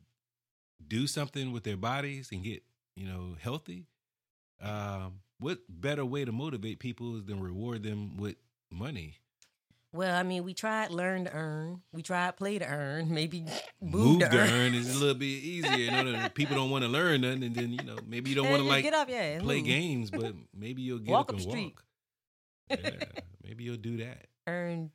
do 0.86 1.06
something 1.06 1.50
with 1.50 1.64
their 1.64 1.76
bodies 1.76 2.28
and 2.30 2.44
get 2.44 2.62
you 2.96 3.06
know 3.06 3.36
healthy, 3.40 3.86
um, 4.60 5.20
what 5.38 5.58
better 5.68 6.04
way 6.04 6.24
to 6.24 6.32
motivate 6.32 6.78
people 6.78 7.20
than 7.20 7.40
reward 7.40 7.82
them 7.82 8.16
with 8.16 8.36
money? 8.70 9.16
Well, 9.92 10.14
I 10.14 10.22
mean, 10.22 10.44
we 10.44 10.54
tried 10.54 10.92
learn 10.92 11.24
to 11.24 11.32
earn. 11.32 11.82
We 11.92 12.02
tried 12.02 12.36
play 12.36 12.58
to 12.58 12.66
earn. 12.66 13.12
Maybe 13.14 13.44
move, 13.80 14.20
move 14.20 14.20
to, 14.20 14.38
earn. 14.38 14.50
earn 14.50 14.74
is 14.74 14.94
a 14.94 14.98
little 14.98 15.14
bit 15.16 15.24
easier. 15.24 15.76
You 15.76 15.90
know, 15.90 16.28
people 16.34 16.54
don't 16.56 16.70
want 16.70 16.84
to 16.84 16.88
learn 16.88 17.22
nothing, 17.22 17.42
and 17.42 17.54
then 17.54 17.72
you 17.72 17.82
know 17.82 17.96
maybe 18.06 18.30
you 18.30 18.36
don't 18.36 18.50
want 18.50 18.62
to 18.62 18.68
like 18.68 18.84
get 18.84 18.94
up, 18.94 19.08
yeah, 19.08 19.40
play 19.40 19.56
move. 19.56 19.66
games, 19.66 20.10
but 20.10 20.34
maybe 20.56 20.82
you'll 20.82 20.98
get 20.98 21.10
walk 21.10 21.32
up 21.32 21.38
and 21.40 21.46
walk. 21.46 21.84
yeah, 22.70 22.90
maybe 23.42 23.64
you'll 23.64 23.76
do 23.76 23.96
that. 23.98 24.26
Earn 24.46 24.90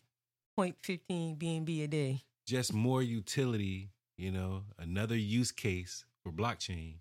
0.15 0.58 1.38
BNB 1.38 1.84
a 1.84 1.88
day. 1.88 2.22
Just 2.46 2.74
more 2.74 3.02
utility. 3.02 3.90
You 4.18 4.32
know, 4.32 4.64
another 4.80 5.18
use 5.18 5.52
case 5.52 6.06
for 6.24 6.32
blockchain 6.32 7.00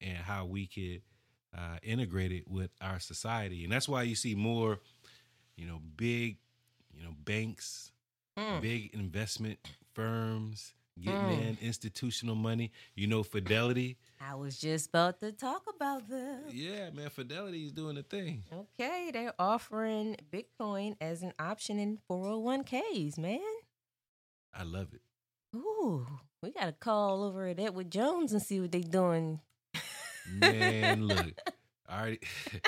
and 0.00 0.18
how 0.18 0.44
we 0.44 0.66
could 0.66 1.02
uh, 1.56 1.78
integrate 1.82 2.32
it 2.32 2.48
with 2.48 2.70
our 2.80 3.00
society. 3.00 3.64
And 3.64 3.72
that's 3.72 3.88
why 3.88 4.02
you 4.02 4.14
see 4.14 4.34
more, 4.34 4.80
you 5.56 5.66
know, 5.66 5.80
big, 5.96 6.38
you 6.92 7.02
know, 7.02 7.14
banks, 7.24 7.92
mm. 8.38 8.60
big 8.60 8.94
investment 8.94 9.58
firms 9.94 10.74
getting 11.00 11.20
mm. 11.20 11.48
in 11.48 11.58
institutional 11.60 12.34
money. 12.34 12.72
You 12.94 13.06
know, 13.06 13.22
Fidelity. 13.22 13.98
I 14.20 14.34
was 14.34 14.58
just 14.58 14.88
about 14.88 15.20
to 15.20 15.32
talk 15.32 15.62
about 15.74 16.08
this. 16.08 16.52
Yeah, 16.52 16.90
man, 16.90 17.10
Fidelity 17.10 17.64
is 17.64 17.72
doing 17.72 17.98
a 17.98 18.02
thing. 18.02 18.44
Okay, 18.52 19.10
they're 19.12 19.34
offering 19.38 20.16
Bitcoin 20.32 20.96
as 21.00 21.22
an 21.22 21.32
option 21.38 21.78
in 21.78 21.98
401ks, 22.10 23.18
man. 23.18 23.40
I 24.54 24.62
love 24.62 24.88
it. 24.94 25.02
Ooh, 25.54 26.06
we 26.42 26.50
got 26.50 26.66
to 26.66 26.72
call 26.72 27.22
over 27.24 27.46
at 27.46 27.60
Edward 27.60 27.90
Jones 27.90 28.32
and 28.32 28.42
see 28.42 28.60
what 28.60 28.72
they're 28.72 28.80
doing. 28.80 29.40
Man, 30.32 31.06
look, 31.06 31.34
I 31.88 32.00
already. 32.00 32.20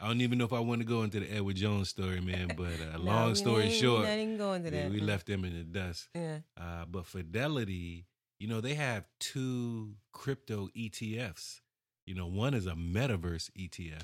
I 0.00 0.08
don't 0.08 0.20
even 0.20 0.36
know 0.36 0.44
if 0.44 0.52
I 0.52 0.58
want 0.58 0.80
to 0.80 0.84
go 0.84 1.02
into 1.02 1.20
the 1.20 1.32
Edward 1.32 1.54
Jones 1.54 1.88
story, 1.88 2.20
man. 2.20 2.54
But 2.56 2.72
uh, 2.92 2.98
no, 2.98 3.04
long 3.04 3.34
story 3.36 3.70
short, 3.70 4.04
go 4.04 4.52
into 4.54 4.70
yeah, 4.74 4.88
we 4.88 4.98
left 4.98 5.28
them 5.28 5.44
in 5.44 5.56
the 5.56 5.62
dust. 5.62 6.08
Yeah. 6.12 6.38
Uh, 6.60 6.86
but 6.90 7.06
Fidelity, 7.06 8.06
you 8.40 8.48
know, 8.48 8.60
they 8.60 8.74
have 8.74 9.04
two 9.20 9.94
crypto 10.10 10.68
ETFs. 10.76 11.60
You 12.04 12.16
know, 12.16 12.26
one 12.26 12.52
is 12.54 12.66
a 12.66 12.72
metaverse 12.72 13.50
ETF. 13.56 14.02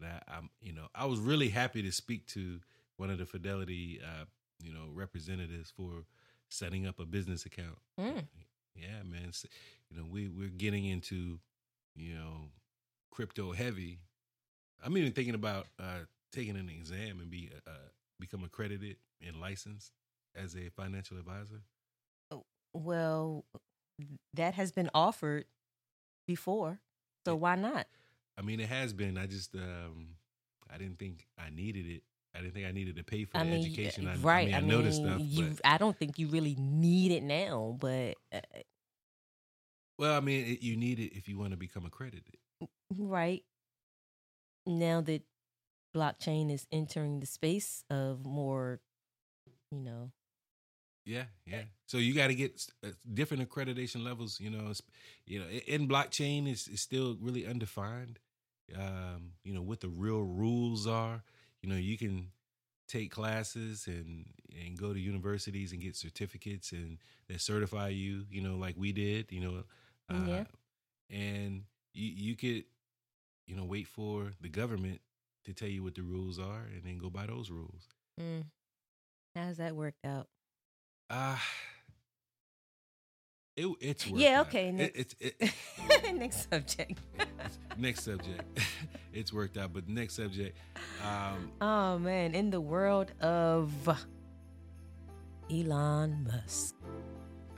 And 0.00 0.06
I, 0.06 0.22
I'm, 0.38 0.48
you 0.62 0.72
know, 0.72 0.86
I 0.94 1.04
was 1.04 1.20
really 1.20 1.50
happy 1.50 1.82
to 1.82 1.92
speak 1.92 2.26
to 2.28 2.60
one 2.96 3.10
of 3.10 3.18
the 3.18 3.26
Fidelity, 3.26 4.00
uh, 4.02 4.24
you 4.62 4.72
know, 4.72 4.88
representatives 4.94 5.70
for 5.70 6.06
setting 6.48 6.86
up 6.86 6.98
a 6.98 7.04
business 7.04 7.44
account. 7.44 7.76
Mm. 8.00 8.24
Yeah, 8.74 9.02
man. 9.04 9.32
You 9.90 9.98
know, 9.98 10.06
we 10.10 10.28
we're 10.28 10.48
getting 10.48 10.86
into, 10.86 11.40
you 11.96 12.14
know, 12.14 12.50
crypto 13.10 13.52
heavy 13.52 13.98
I'm 14.84 14.96
even 14.96 15.12
thinking 15.12 15.34
about 15.34 15.66
uh, 15.80 16.04
taking 16.32 16.56
an 16.56 16.68
exam 16.68 17.20
and 17.20 17.30
be 17.30 17.50
uh, 17.66 17.70
become 18.20 18.44
accredited 18.44 18.96
and 19.26 19.40
licensed 19.40 19.92
as 20.34 20.54
a 20.54 20.68
financial 20.70 21.18
advisor. 21.18 21.62
Oh, 22.30 22.44
well, 22.74 23.44
that 24.34 24.54
has 24.54 24.72
been 24.72 24.90
offered 24.94 25.46
before, 26.26 26.80
so 27.26 27.34
why 27.34 27.56
not? 27.56 27.86
I 28.38 28.42
mean, 28.42 28.60
it 28.60 28.68
has 28.68 28.92
been. 28.92 29.16
I 29.16 29.26
just 29.26 29.54
um, 29.54 30.16
I 30.72 30.78
didn't 30.78 30.98
think 30.98 31.26
I 31.38 31.50
needed 31.50 31.86
it. 31.86 32.02
I 32.34 32.40
didn't 32.40 32.52
think 32.52 32.66
I 32.66 32.72
needed 32.72 32.96
to 32.96 33.02
pay 33.02 33.24
for 33.24 33.38
I 33.38 33.44
the 33.44 33.50
mean, 33.50 33.64
education. 33.64 34.06
I, 34.06 34.16
right. 34.16 34.42
I, 34.42 34.44
mean, 34.44 34.54
I, 34.54 34.58
I 34.58 34.60
know 34.60 34.82
this 34.82 34.96
stuff. 34.96 35.20
You, 35.20 35.56
I 35.64 35.78
don't 35.78 35.98
think 35.98 36.18
you 36.18 36.28
really 36.28 36.56
need 36.58 37.12
it 37.12 37.22
now, 37.22 37.76
but. 37.80 38.14
Uh, 38.32 38.40
well, 39.98 40.16
I 40.16 40.20
mean, 40.20 40.46
it, 40.46 40.62
you 40.62 40.76
need 40.76 40.98
it 40.98 41.16
if 41.16 41.28
you 41.28 41.38
want 41.38 41.50
to 41.52 41.56
become 41.56 41.84
accredited. 41.86 42.36
Right 42.96 43.44
now 44.66 45.00
that 45.02 45.22
blockchain 45.94 46.52
is 46.52 46.66
entering 46.70 47.20
the 47.20 47.26
space 47.26 47.84
of 47.90 48.26
more, 48.26 48.80
you 49.70 49.80
know. 49.80 50.10
Yeah, 51.04 51.24
yeah. 51.46 51.62
So 51.86 51.98
you 51.98 52.14
got 52.14 52.26
to 52.28 52.34
get 52.34 52.66
uh, 52.84 52.88
different 53.14 53.48
accreditation 53.48 54.04
levels. 54.04 54.40
You 54.40 54.50
know, 54.50 54.72
you 55.24 55.38
know, 55.38 55.46
in 55.46 55.88
blockchain 55.88 56.50
is 56.50 56.66
is 56.66 56.80
still 56.80 57.16
really 57.20 57.46
undefined. 57.46 58.18
Um, 58.76 59.32
you 59.44 59.54
know 59.54 59.62
what 59.62 59.80
the 59.80 59.88
real 59.88 60.22
rules 60.22 60.86
are. 60.86 61.22
You 61.62 61.68
know, 61.68 61.76
you 61.76 61.96
can 61.96 62.32
take 62.88 63.12
classes 63.12 63.86
and 63.86 64.26
and 64.50 64.76
go 64.76 64.92
to 64.92 64.98
universities 64.98 65.72
and 65.72 65.80
get 65.80 65.94
certificates 65.94 66.72
and 66.72 66.98
that 67.28 67.40
certify 67.40 67.88
you. 67.88 68.24
You 68.28 68.42
know, 68.42 68.56
like 68.56 68.74
we 68.76 68.90
did. 68.90 69.30
You 69.30 69.40
know, 69.40 69.62
uh, 70.10 70.24
yeah. 70.26 70.44
And 71.10 71.62
you 71.92 72.10
you 72.14 72.36
could 72.36 72.64
you 73.46 73.54
know, 73.54 73.64
wait 73.64 73.86
for 73.86 74.32
the 74.40 74.48
government 74.48 75.00
to 75.44 75.52
tell 75.52 75.68
you 75.68 75.82
what 75.82 75.94
the 75.94 76.02
rules 76.02 76.38
are 76.38 76.66
and 76.74 76.82
then 76.84 76.98
go 76.98 77.08
by 77.08 77.26
those 77.26 77.50
rules. 77.50 77.88
Mm. 78.20 78.44
How's 79.34 79.58
that 79.58 79.74
worked 79.76 80.04
out? 80.04 80.26
Ah. 81.08 81.34
Uh, 81.34 81.38
it, 83.56 83.66
it's 83.80 84.06
yeah 84.08 84.42
okay 84.42 84.70
next, 84.70 85.16
it, 85.18 85.34
it, 85.40 85.50
it, 85.78 86.14
next 86.14 86.50
subject 86.50 87.00
next 87.78 88.04
subject 88.04 88.44
it's 89.14 89.32
worked 89.32 89.56
out 89.56 89.72
but 89.72 89.88
next 89.88 90.14
subject 90.16 90.58
um, 91.02 91.50
oh 91.62 91.98
man 91.98 92.34
in 92.34 92.50
the 92.50 92.60
world 92.60 93.12
of 93.22 93.72
elon 95.50 96.28
musk 96.30 96.74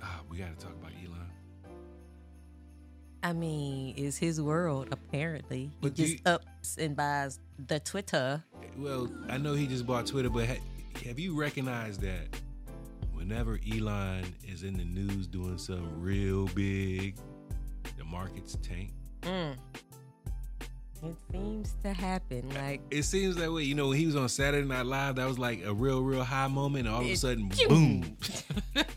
uh, 0.00 0.07
we 0.31 0.38
got 0.38 0.57
to 0.57 0.64
talk 0.64 0.75
about 0.81 0.93
I 3.23 3.33
mean, 3.33 3.95
is 3.97 4.17
his 4.17 4.41
world 4.41 4.89
apparently. 4.93 5.71
But 5.81 5.97
he 5.97 6.05
just 6.05 6.15
you, 6.15 6.33
ups 6.33 6.77
and 6.79 6.97
buys 6.97 7.41
the 7.67 7.81
Twitter. 7.81 8.43
Well, 8.77 9.11
I 9.29 9.39
know 9.39 9.55
he 9.55 9.67
just 9.67 9.87
bought 9.87 10.07
Twitter, 10.07 10.31
but 10.31 10.47
ha- 10.47 10.63
have 11.05 11.19
you 11.19 11.39
recognized 11.39 12.01
that 12.03 12.29
whenever 13.13 13.59
Elon 13.73 14.25
is 14.47 14.63
in 14.63 14.77
the 14.77 14.85
news 14.85 15.27
doing 15.27 15.59
something 15.59 16.01
real 16.01 16.47
big, 16.49 17.17
the 17.97 18.05
markets 18.05 18.57
tank? 18.63 18.93
Mm. 19.23 19.57
It 21.03 21.17
seems 21.31 21.75
to 21.83 21.93
happen. 21.93 22.49
Like 22.51 22.81
it 22.91 23.05
seems 23.05 23.37
that 23.37 23.53
way. 23.53 23.63
You 23.63 23.75
know, 23.75 23.89
when 23.89 23.99
he 23.99 24.07
was 24.07 24.17
on 24.17 24.29
Saturday 24.29 24.67
Night 24.67 24.87
Live, 24.87 25.17
that 25.17 25.29
was 25.29 25.39
like 25.39 25.65
a 25.65 25.73
real, 25.73 26.03
real 26.03 26.25
high 26.25 26.49
moment, 26.49 26.87
and 26.87 26.95
all 26.95 27.03
of 27.03 27.07
a 27.07 27.17
sudden, 27.17 27.51
boom. 27.69 28.17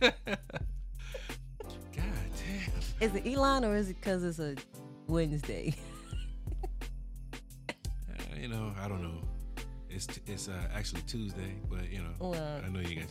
Is 3.01 3.15
it 3.15 3.25
Elon 3.25 3.65
or 3.65 3.75
is 3.75 3.89
it 3.89 3.95
because 3.99 4.23
it's 4.23 4.37
a 4.37 4.55
Wednesday? 5.07 5.73
uh, 6.63 7.73
you 8.39 8.47
know, 8.47 8.71
I 8.79 8.87
don't 8.87 9.01
know. 9.01 9.27
It's 9.89 10.07
it's 10.27 10.47
uh, 10.47 10.67
actually 10.71 11.01
Tuesday, 11.07 11.55
but 11.67 11.91
you 11.91 11.97
know, 11.97 12.11
well, 12.19 12.61
I 12.63 12.69
know 12.69 12.79
you 12.79 12.97
got 12.97 13.07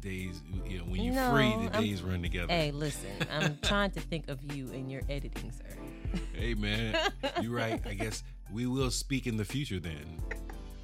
days. 0.00 0.42
You 0.68 0.78
know, 0.78 0.84
when 0.84 1.00
you're 1.00 1.14
no, 1.14 1.30
free, 1.30 1.68
the 1.68 1.80
days 1.80 2.00
I'm, 2.00 2.10
run 2.10 2.22
together. 2.22 2.52
Hey, 2.52 2.72
listen, 2.72 3.08
I'm 3.30 3.56
trying 3.62 3.92
to 3.92 4.00
think 4.00 4.28
of 4.28 4.42
you 4.52 4.66
and 4.72 4.90
your 4.90 5.02
editing, 5.08 5.52
sir. 5.52 6.20
hey, 6.32 6.54
man, 6.54 6.96
you're 7.40 7.54
right. 7.54 7.80
I 7.86 7.94
guess 7.94 8.24
we 8.52 8.66
will 8.66 8.90
speak 8.90 9.28
in 9.28 9.36
the 9.36 9.44
future 9.44 9.78
then. 9.78 10.20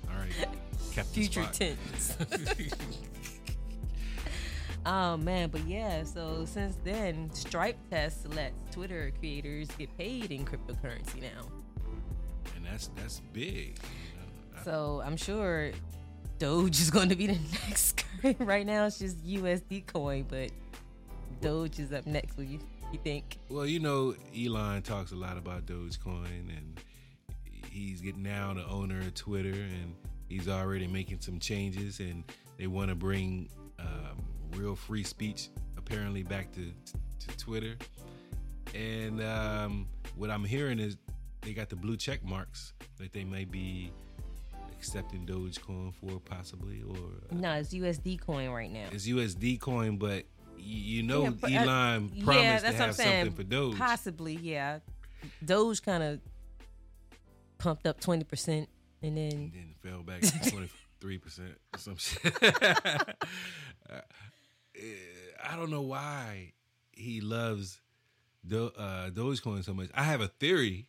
All 0.09 0.17
right, 0.17 0.49
Captain 0.93 1.15
future 1.15 1.43
Spot. 1.43 1.53
tense. 1.53 2.17
Oh 4.87 5.17
man, 5.17 5.51
but 5.51 5.67
yeah, 5.67 6.05
so 6.05 6.45
since 6.47 6.77
then, 6.85 7.31
Stripe 7.35 7.77
Test 7.91 8.33
lets 8.35 8.63
Twitter 8.75 9.13
creators 9.19 9.69
get 9.79 9.97
paid 9.99 10.31
in 10.31 10.45
cryptocurrency 10.45 11.21
now. 11.21 11.47
And 12.57 12.65
that's 12.65 12.91
that's 12.97 13.21
big. 13.33 13.79
You 13.79 14.55
know? 14.55 14.63
So 14.65 15.03
I'm 15.05 15.17
sure 15.17 15.73
Doge 16.39 16.81
is 16.81 16.91
going 16.91 17.11
to 17.11 17.17
be 17.17 17.27
the 17.27 17.39
next. 17.69 18.05
right 18.39 18.67
now, 18.67 18.87
it's 18.87 18.99
just 18.99 19.25
USD 19.25 19.87
coin, 19.87 20.25
but 20.29 20.51
Doge 21.43 21.79
is 21.79 21.93
up 21.93 22.07
next. 22.07 22.39
What 22.39 22.47
you 22.47 22.59
you 22.93 22.99
think? 22.99 23.39
Well, 23.49 23.67
you 23.67 23.81
know, 23.81 24.15
Elon 24.37 24.83
talks 24.83 25.13
a 25.13 25.17
lot 25.17 25.37
about 25.37 25.67
Dogecoin, 25.67 26.49
and 26.49 26.81
he's 27.71 28.01
getting 28.01 28.23
now 28.23 28.55
the 28.55 28.67
owner 28.67 28.99
of 28.99 29.15
Twitter, 29.15 29.51
and 29.51 29.95
he's 30.29 30.49
already 30.49 30.87
making 30.87 31.21
some 31.21 31.39
changes, 31.39 32.01
and 32.01 32.25
they 32.59 32.67
want 32.67 32.89
to 32.89 32.95
bring 32.95 33.49
um, 33.79 34.25
real 34.57 34.77
free 34.77 35.05
speech 35.05 35.49
apparently 35.77 36.23
back 36.23 36.53
to 36.53 36.73
to 37.27 37.37
Twitter. 37.37 37.77
And 38.75 39.23
um, 39.23 39.89
what 40.17 40.31
I'm 40.31 40.45
hearing 40.45 40.79
is 40.79 40.97
they 41.43 41.53
got 41.53 41.69
the 41.69 41.77
blue 41.77 41.97
check 41.97 42.25
marks 42.25 42.75
that 42.99 43.13
they 43.13 43.25
may 43.25 43.45
be 43.45 43.91
accepting 44.73 45.27
Dogecoin 45.27 45.93
for 45.95 46.21
possibly 46.21 46.83
or 46.83 46.97
uh, 46.97 47.35
no, 47.35 47.53
it's 47.55 47.75
USD 47.75 48.21
coin 48.21 48.51
right 48.51 48.71
now. 48.71 48.89
It's 48.93 49.07
USD 49.07 49.61
coin, 49.61 49.97
but 49.97 50.25
you 50.59 51.03
know 51.03 51.25
yeah, 51.25 51.31
but, 51.31 51.53
uh, 51.53 51.55
Elon 51.55 52.09
promised 52.25 52.65
yeah, 52.65 52.71
to 52.71 52.77
have 52.77 52.95
something 52.95 53.33
for 53.33 53.43
Doge. 53.43 53.77
Possibly, 53.77 54.35
yeah. 54.35 54.79
Doge 55.45 55.83
kind 55.83 56.03
of 56.03 56.21
pumped 57.59 57.87
up 57.87 58.01
twenty 58.01 58.25
percent 58.25 58.69
and 59.03 59.17
then 59.17 59.33
and 59.33 59.53
then 59.53 59.75
fell 59.83 60.03
back 60.03 60.23
twenty 60.51 60.71
three 61.01 61.19
percent 61.19 61.59
or 61.75 61.79
some 61.79 61.97
shit. 61.97 62.23
I 64.77 65.57
don't 65.57 65.71
know 65.71 65.83
why 65.83 66.53
he 66.93 67.21
loves 67.21 67.81
Do, 68.47 68.71
uh, 68.77 69.11
Dogecoin 69.11 69.65
so 69.65 69.75
much. 69.75 69.91
I 69.95 70.05
have 70.05 70.21
a 70.21 70.29
theory. 70.29 70.87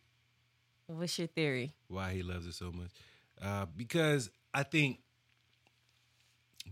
What's 0.86 1.18
your 1.18 1.28
theory? 1.28 1.74
Why 1.88 2.12
he 2.12 2.22
loves 2.22 2.46
it 2.46 2.54
so 2.54 2.70
much? 2.72 2.90
Uh, 3.40 3.66
because 3.76 4.30
I 4.52 4.62
think 4.62 5.00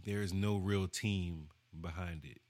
there 0.05 0.21
is 0.21 0.33
no 0.33 0.57
real 0.57 0.89
team 0.89 1.49
behind 1.81 2.25
it. 2.25 2.41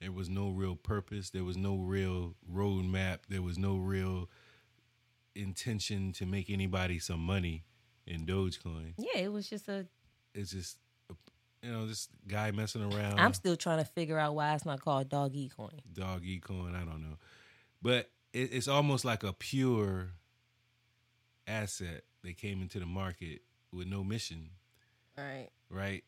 There 0.00 0.12
was 0.12 0.28
no 0.28 0.50
real 0.50 0.76
purpose. 0.76 1.30
There 1.30 1.44
was 1.44 1.56
no 1.56 1.76
real 1.76 2.34
roadmap. 2.52 3.20
There 3.28 3.42
was 3.42 3.58
no 3.58 3.76
real 3.76 4.28
intention 5.34 6.12
to 6.12 6.26
make 6.26 6.50
anybody 6.50 6.98
some 6.98 7.20
money 7.20 7.64
in 8.06 8.26
Dogecoin. 8.26 8.94
Yeah, 8.98 9.20
it 9.20 9.32
was 9.32 9.48
just 9.48 9.68
a. 9.68 9.86
It's 10.34 10.50
just 10.50 10.76
you 11.66 11.72
know, 11.72 11.86
this 11.86 12.08
guy 12.28 12.52
messing 12.52 12.82
around. 12.82 13.18
I'm 13.18 13.34
still 13.34 13.56
trying 13.56 13.78
to 13.78 13.84
figure 13.84 14.18
out 14.18 14.34
why 14.34 14.54
it's 14.54 14.64
not 14.64 14.80
called 14.80 15.08
dog 15.08 15.34
e 15.34 15.50
coin. 15.54 15.80
Dog 15.92 16.22
e 16.24 16.38
coin, 16.38 16.74
I 16.74 16.84
don't 16.84 17.02
know. 17.02 17.16
But 17.82 18.10
it, 18.32 18.52
it's 18.52 18.68
almost 18.68 19.04
like 19.04 19.24
a 19.24 19.32
pure 19.32 20.10
asset 21.46 22.04
that 22.22 22.36
came 22.36 22.62
into 22.62 22.78
the 22.78 22.86
market 22.86 23.40
with 23.72 23.88
no 23.88 24.04
mission. 24.04 24.50
Right. 25.18 25.48
Right. 25.68 26.04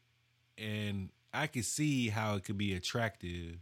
And 0.56 1.10
I 1.34 1.48
could 1.48 1.64
see 1.64 2.08
how 2.08 2.36
it 2.36 2.44
could 2.44 2.58
be 2.58 2.74
attractive 2.74 3.56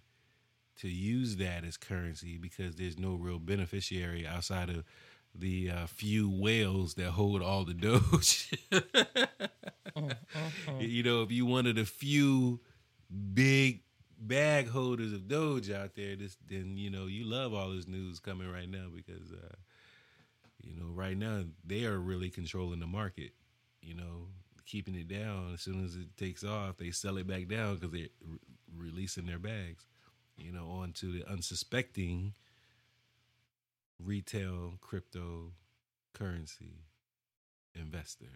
to 0.80 0.88
use 0.88 1.36
that 1.36 1.64
as 1.64 1.78
currency 1.78 2.36
because 2.36 2.76
there's 2.76 2.98
no 2.98 3.14
real 3.14 3.38
beneficiary 3.38 4.26
outside 4.26 4.68
of 4.68 4.84
the 5.34 5.70
uh, 5.70 5.86
few 5.86 6.28
whales 6.28 6.94
that 6.94 7.10
hold 7.10 7.42
all 7.42 7.64
the 7.64 7.74
doge. 7.74 8.50
mm-hmm. 9.96 10.80
You 10.80 11.02
know, 11.02 11.22
if 11.22 11.32
you 11.32 11.46
one 11.46 11.66
of 11.66 11.76
the 11.76 11.84
few 11.84 12.60
big 13.34 13.82
bag 14.18 14.68
holders 14.68 15.12
of 15.12 15.28
Doge 15.28 15.70
out 15.70 15.94
there, 15.94 16.16
this 16.16 16.36
then 16.48 16.76
you 16.76 16.90
know 16.90 17.06
you 17.06 17.24
love 17.24 17.54
all 17.54 17.70
this 17.70 17.86
news 17.86 18.18
coming 18.18 18.50
right 18.50 18.68
now 18.68 18.86
because 18.94 19.32
uh, 19.32 19.54
you 20.62 20.74
know 20.74 20.86
right 20.86 21.16
now 21.16 21.44
they 21.64 21.84
are 21.84 21.98
really 21.98 22.30
controlling 22.30 22.80
the 22.80 22.86
market. 22.86 23.32
You 23.82 23.94
know, 23.94 24.26
keeping 24.66 24.96
it 24.96 25.08
down. 25.08 25.52
As 25.54 25.60
soon 25.60 25.84
as 25.84 25.96
it 25.96 26.16
takes 26.16 26.44
off, 26.44 26.76
they 26.76 26.90
sell 26.90 27.16
it 27.18 27.26
back 27.26 27.48
down 27.48 27.76
because 27.76 27.92
they're 27.92 28.08
re- 28.24 28.38
releasing 28.76 29.26
their 29.26 29.38
bags. 29.38 29.86
You 30.36 30.52
know, 30.52 30.68
onto 30.68 31.12
the 31.12 31.24
unsuspecting 31.30 32.34
retail 33.98 34.74
cryptocurrency 34.82 36.82
investor. 37.74 38.26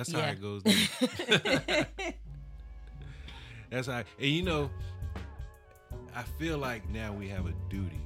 That's 0.00 0.12
yeah. 0.14 0.20
how 0.22 0.30
it 0.30 0.40
goes. 0.40 0.62
That's 3.70 3.86
how, 3.86 4.02
and 4.18 4.30
you 4.30 4.42
know, 4.42 4.70
I 6.16 6.22
feel 6.38 6.56
like 6.56 6.88
now 6.88 7.12
we 7.12 7.28
have 7.28 7.44
a 7.44 7.52
duty 7.68 8.00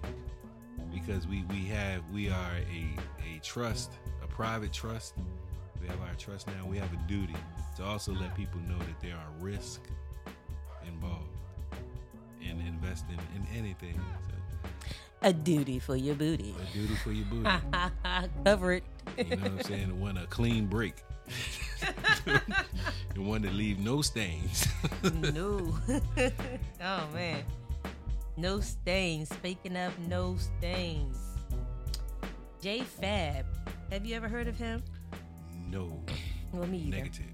because 0.93 1.29
we 1.29 1.45
we 1.51 1.67
have 1.67 2.03
we 2.13 2.31
are 2.31 2.57
a 2.69 2.99
a 3.23 3.39
trust, 3.45 3.93
a 4.25 4.27
private 4.27 4.73
trust. 4.73 5.15
We 5.81 5.87
have 5.87 6.01
our 6.01 6.17
trust 6.19 6.49
now. 6.49 6.67
We 6.67 6.79
have 6.79 6.93
a 6.93 6.99
duty 7.07 7.37
to 7.77 7.85
also 7.85 8.13
let 8.13 8.35
people 8.35 8.59
know 8.63 8.79
that 8.79 9.01
there 9.01 9.15
are 9.15 9.31
risks 9.39 9.89
involved 10.89 11.29
in 12.41 12.61
investing 12.67 13.21
in 13.37 13.47
anything. 13.57 14.01
So, 14.27 14.35
a 15.23 15.33
duty 15.33 15.79
for 15.79 15.95
your 15.95 16.17
booty. 16.17 16.57
A 16.61 16.77
duty 16.77 16.95
for 16.97 17.13
your 17.13 17.27
booty. 17.27 17.49
Cover 18.45 18.73
it. 18.73 18.83
You 19.17 19.25
know 19.37 19.37
what 19.37 19.47
I'm 19.47 19.63
saying? 19.63 20.01
Want 20.01 20.19
a 20.19 20.27
clean 20.27 20.67
break. 20.67 20.97
The 23.15 23.21
one 23.21 23.43
to 23.43 23.51
leave 23.51 23.79
no 23.79 24.03
stains. 24.03 24.67
no. 25.35 25.79
oh 26.83 27.09
man. 27.13 27.45
No 28.37 28.61
stains. 28.61 29.29
Speaking 29.29 29.77
of 29.77 29.97
no 30.09 30.37
stains. 30.37 31.19
J 32.61 32.81
Fab. 32.81 33.47
Have 33.91 34.05
you 34.05 34.17
ever 34.17 34.29
heard 34.29 34.49
of 34.49 34.57
him? 34.57 34.83
No. 35.71 36.03
Well, 36.53 36.67
me 36.67 36.79
either. 36.79 36.97
Negative. 36.97 37.27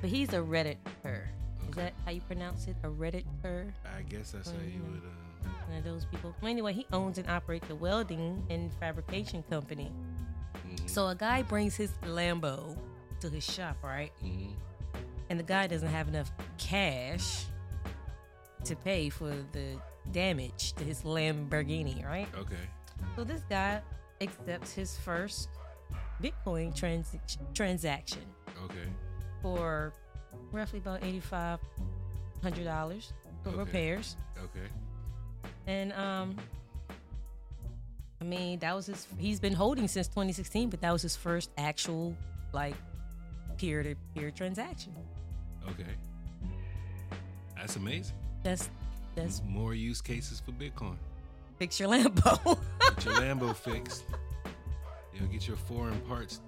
But 0.00 0.10
he's 0.10 0.32
a 0.32 0.38
Redditor. 0.38 1.26
Is 1.68 1.74
that 1.76 1.92
how 2.04 2.12
you 2.12 2.20
pronounce 2.22 2.66
it? 2.66 2.76
A 2.84 2.88
Redditor? 2.88 3.72
I 3.96 4.02
guess 4.02 4.32
that's 4.32 4.50
how 4.50 4.56
you 4.58 4.80
would. 4.90 5.02
Uh... 5.02 5.48
One 5.68 5.78
of 5.78 5.84
those 5.84 6.04
people. 6.06 6.34
Well, 6.40 6.50
anyway, 6.50 6.72
he 6.72 6.86
owns 6.92 7.18
and 7.18 7.28
operates 7.28 7.68
a 7.70 7.74
welding 7.74 8.44
and 8.50 8.72
fabrication 8.74 9.42
company. 9.50 9.90
Mm-hmm. 10.54 10.86
So 10.86 11.08
a 11.08 11.14
guy 11.14 11.42
brings 11.42 11.74
his 11.74 11.90
Lambo 12.04 12.76
to 13.20 13.30
his 13.30 13.44
shop, 13.44 13.76
right? 13.82 14.12
Mm-hmm. 14.24 14.52
And 15.28 15.38
the 15.38 15.44
guy 15.44 15.66
doesn't 15.66 15.88
have 15.88 16.08
enough 16.08 16.30
cash 16.58 17.46
to 18.64 18.76
pay 18.76 19.08
for 19.08 19.30
the 19.52 19.78
damage 20.12 20.72
to 20.74 20.84
his 20.84 21.02
Lamborghini, 21.02 22.04
right? 22.04 22.28
Okay. 22.36 22.56
So 23.14 23.24
this 23.24 23.42
guy 23.48 23.80
accepts 24.20 24.72
his 24.72 24.96
first 24.98 25.48
Bitcoin 26.22 26.74
trans- 26.74 27.16
transaction. 27.54 28.22
Okay. 28.64 28.88
For 29.42 29.92
roughly 30.52 30.78
about 30.78 31.04
eighty 31.04 31.20
five 31.20 31.60
hundred 32.42 32.64
dollars 32.64 33.12
for 33.42 33.50
okay. 33.50 33.58
repairs. 33.58 34.16
Okay. 34.38 34.68
And 35.66 35.92
um, 35.92 36.36
I 38.20 38.24
mean 38.24 38.58
that 38.60 38.74
was 38.74 38.86
his. 38.86 39.06
He's 39.18 39.40
been 39.40 39.52
holding 39.52 39.88
since 39.88 40.08
2016, 40.08 40.70
but 40.70 40.80
that 40.80 40.92
was 40.92 41.02
his 41.02 41.16
first 41.16 41.50
actual 41.58 42.16
like 42.52 42.74
peer 43.56 43.82
to 43.82 43.94
peer 44.14 44.30
transaction. 44.30 44.94
Okay. 45.70 45.84
That's 47.56 47.76
amazing. 47.76 48.16
That's 48.42 48.70
that's 49.14 49.42
more 49.46 49.74
use 49.74 50.00
cases 50.00 50.40
for 50.40 50.52
Bitcoin. 50.52 50.96
Fix 51.58 51.80
your 51.80 51.88
Lambo. 51.88 52.58
get 52.80 53.04
your 53.04 53.14
Lambo 53.20 53.56
fixed. 53.56 54.04
You 55.14 55.22
know, 55.22 55.26
get 55.28 55.48
your 55.48 55.56
foreign 55.56 55.98
parts. 56.02 56.40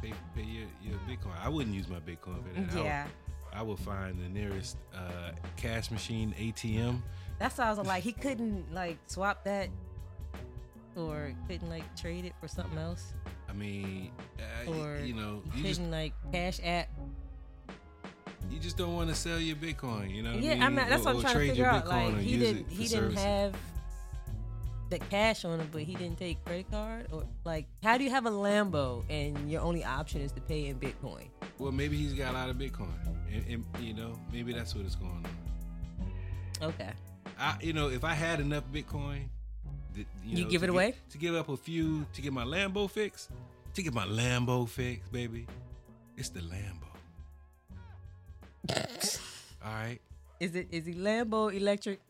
Pay, 0.00 0.12
pay 0.36 0.42
your, 0.42 0.66
your 0.82 0.98
Bitcoin. 1.08 1.32
I 1.42 1.48
wouldn't 1.48 1.74
use 1.74 1.88
my 1.88 1.98
Bitcoin 1.98 2.42
for 2.44 2.74
that. 2.74 2.84
Yeah. 2.84 3.06
I 3.52 3.62
would 3.62 3.80
find 3.80 4.22
the 4.22 4.28
nearest 4.28 4.76
uh, 4.94 5.32
cash 5.56 5.90
machine 5.90 6.32
ATM. 6.38 7.00
That's 7.40 7.58
why 7.58 7.64
I 7.64 7.72
was 7.72 7.86
like, 7.86 8.04
he 8.04 8.12
couldn't 8.12 8.72
like 8.72 8.98
swap 9.08 9.44
that 9.44 9.68
or 10.96 11.34
couldn't 11.48 11.68
like 11.68 11.96
trade 12.00 12.24
it 12.24 12.34
for 12.40 12.46
something 12.46 12.78
else. 12.78 13.12
I 13.50 13.52
mean, 13.52 14.12
uh, 14.38 14.70
or 14.70 15.00
you 15.04 15.14
know, 15.14 15.42
you, 15.56 15.64
just, 15.64 15.80
like 15.82 16.12
cash 16.32 16.60
app. 16.64 16.88
You 18.48 18.58
just 18.58 18.76
don't 18.76 18.94
want 18.94 19.08
to 19.10 19.14
sell 19.14 19.40
your 19.40 19.56
Bitcoin, 19.56 20.14
you 20.14 20.22
know. 20.22 20.34
yeah, 20.34 20.52
I 20.52 20.54
mean? 20.54 20.62
I'm 20.62 20.74
not, 20.76 20.88
that's 20.88 21.02
or, 21.02 21.14
what 21.14 21.16
I'm 21.16 21.22
trying 21.22 21.34
to 21.34 21.48
figure 21.48 21.66
out. 21.66 21.88
Like 21.88 22.16
he 22.18 22.38
didn't, 22.38 22.68
he 22.68 22.86
didn't 22.86 23.16
have 23.16 23.56
the 24.90 24.98
cash 24.98 25.44
on 25.44 25.60
him, 25.60 25.68
but 25.72 25.82
he 25.82 25.94
didn't 25.94 26.18
take 26.18 26.44
credit 26.44 26.70
card 26.70 27.06
or 27.12 27.24
like 27.44 27.66
how 27.82 27.96
do 27.96 28.04
you 28.04 28.10
have 28.10 28.26
a 28.26 28.30
Lambo 28.30 29.04
and 29.08 29.50
your 29.50 29.62
only 29.62 29.84
option 29.84 30.20
is 30.20 30.32
to 30.32 30.40
pay 30.40 30.66
in 30.66 30.78
Bitcoin? 30.78 31.28
Well, 31.58 31.72
maybe 31.72 31.96
he's 31.96 32.12
got 32.12 32.30
a 32.30 32.34
lot 32.34 32.50
of 32.50 32.56
Bitcoin, 32.56 32.88
and, 33.32 33.44
and 33.48 33.64
you 33.84 33.94
know, 33.94 34.18
maybe 34.32 34.52
that's 34.52 34.74
what 34.74 34.84
is 34.84 34.96
going 34.96 35.26
on. 36.60 36.68
Okay. 36.68 36.90
I, 37.38 37.56
you 37.60 37.72
know, 37.72 37.88
if 37.88 38.04
I 38.04 38.14
had 38.14 38.40
enough 38.40 38.64
Bitcoin, 38.72 39.28
you, 39.94 40.04
you 40.24 40.44
know, 40.44 40.50
give 40.50 40.62
it 40.62 40.70
away 40.70 40.94
to 41.10 41.18
give 41.18 41.34
up 41.34 41.48
a 41.48 41.56
few 41.56 42.06
to 42.12 42.22
get 42.22 42.32
my 42.32 42.44
Lambo 42.44 42.90
fixed, 42.90 43.30
to 43.74 43.82
get 43.82 43.94
my 43.94 44.04
Lambo 44.06 44.68
fixed, 44.68 45.10
baby. 45.12 45.46
It's 46.16 46.28
the 46.28 46.40
Lambo. 46.40 46.90
All 49.64 49.72
right. 49.72 49.98
Is 50.38 50.54
it 50.54 50.68
is 50.70 50.86
he 50.86 50.94
Lambo 50.94 51.54
electric? 51.54 52.00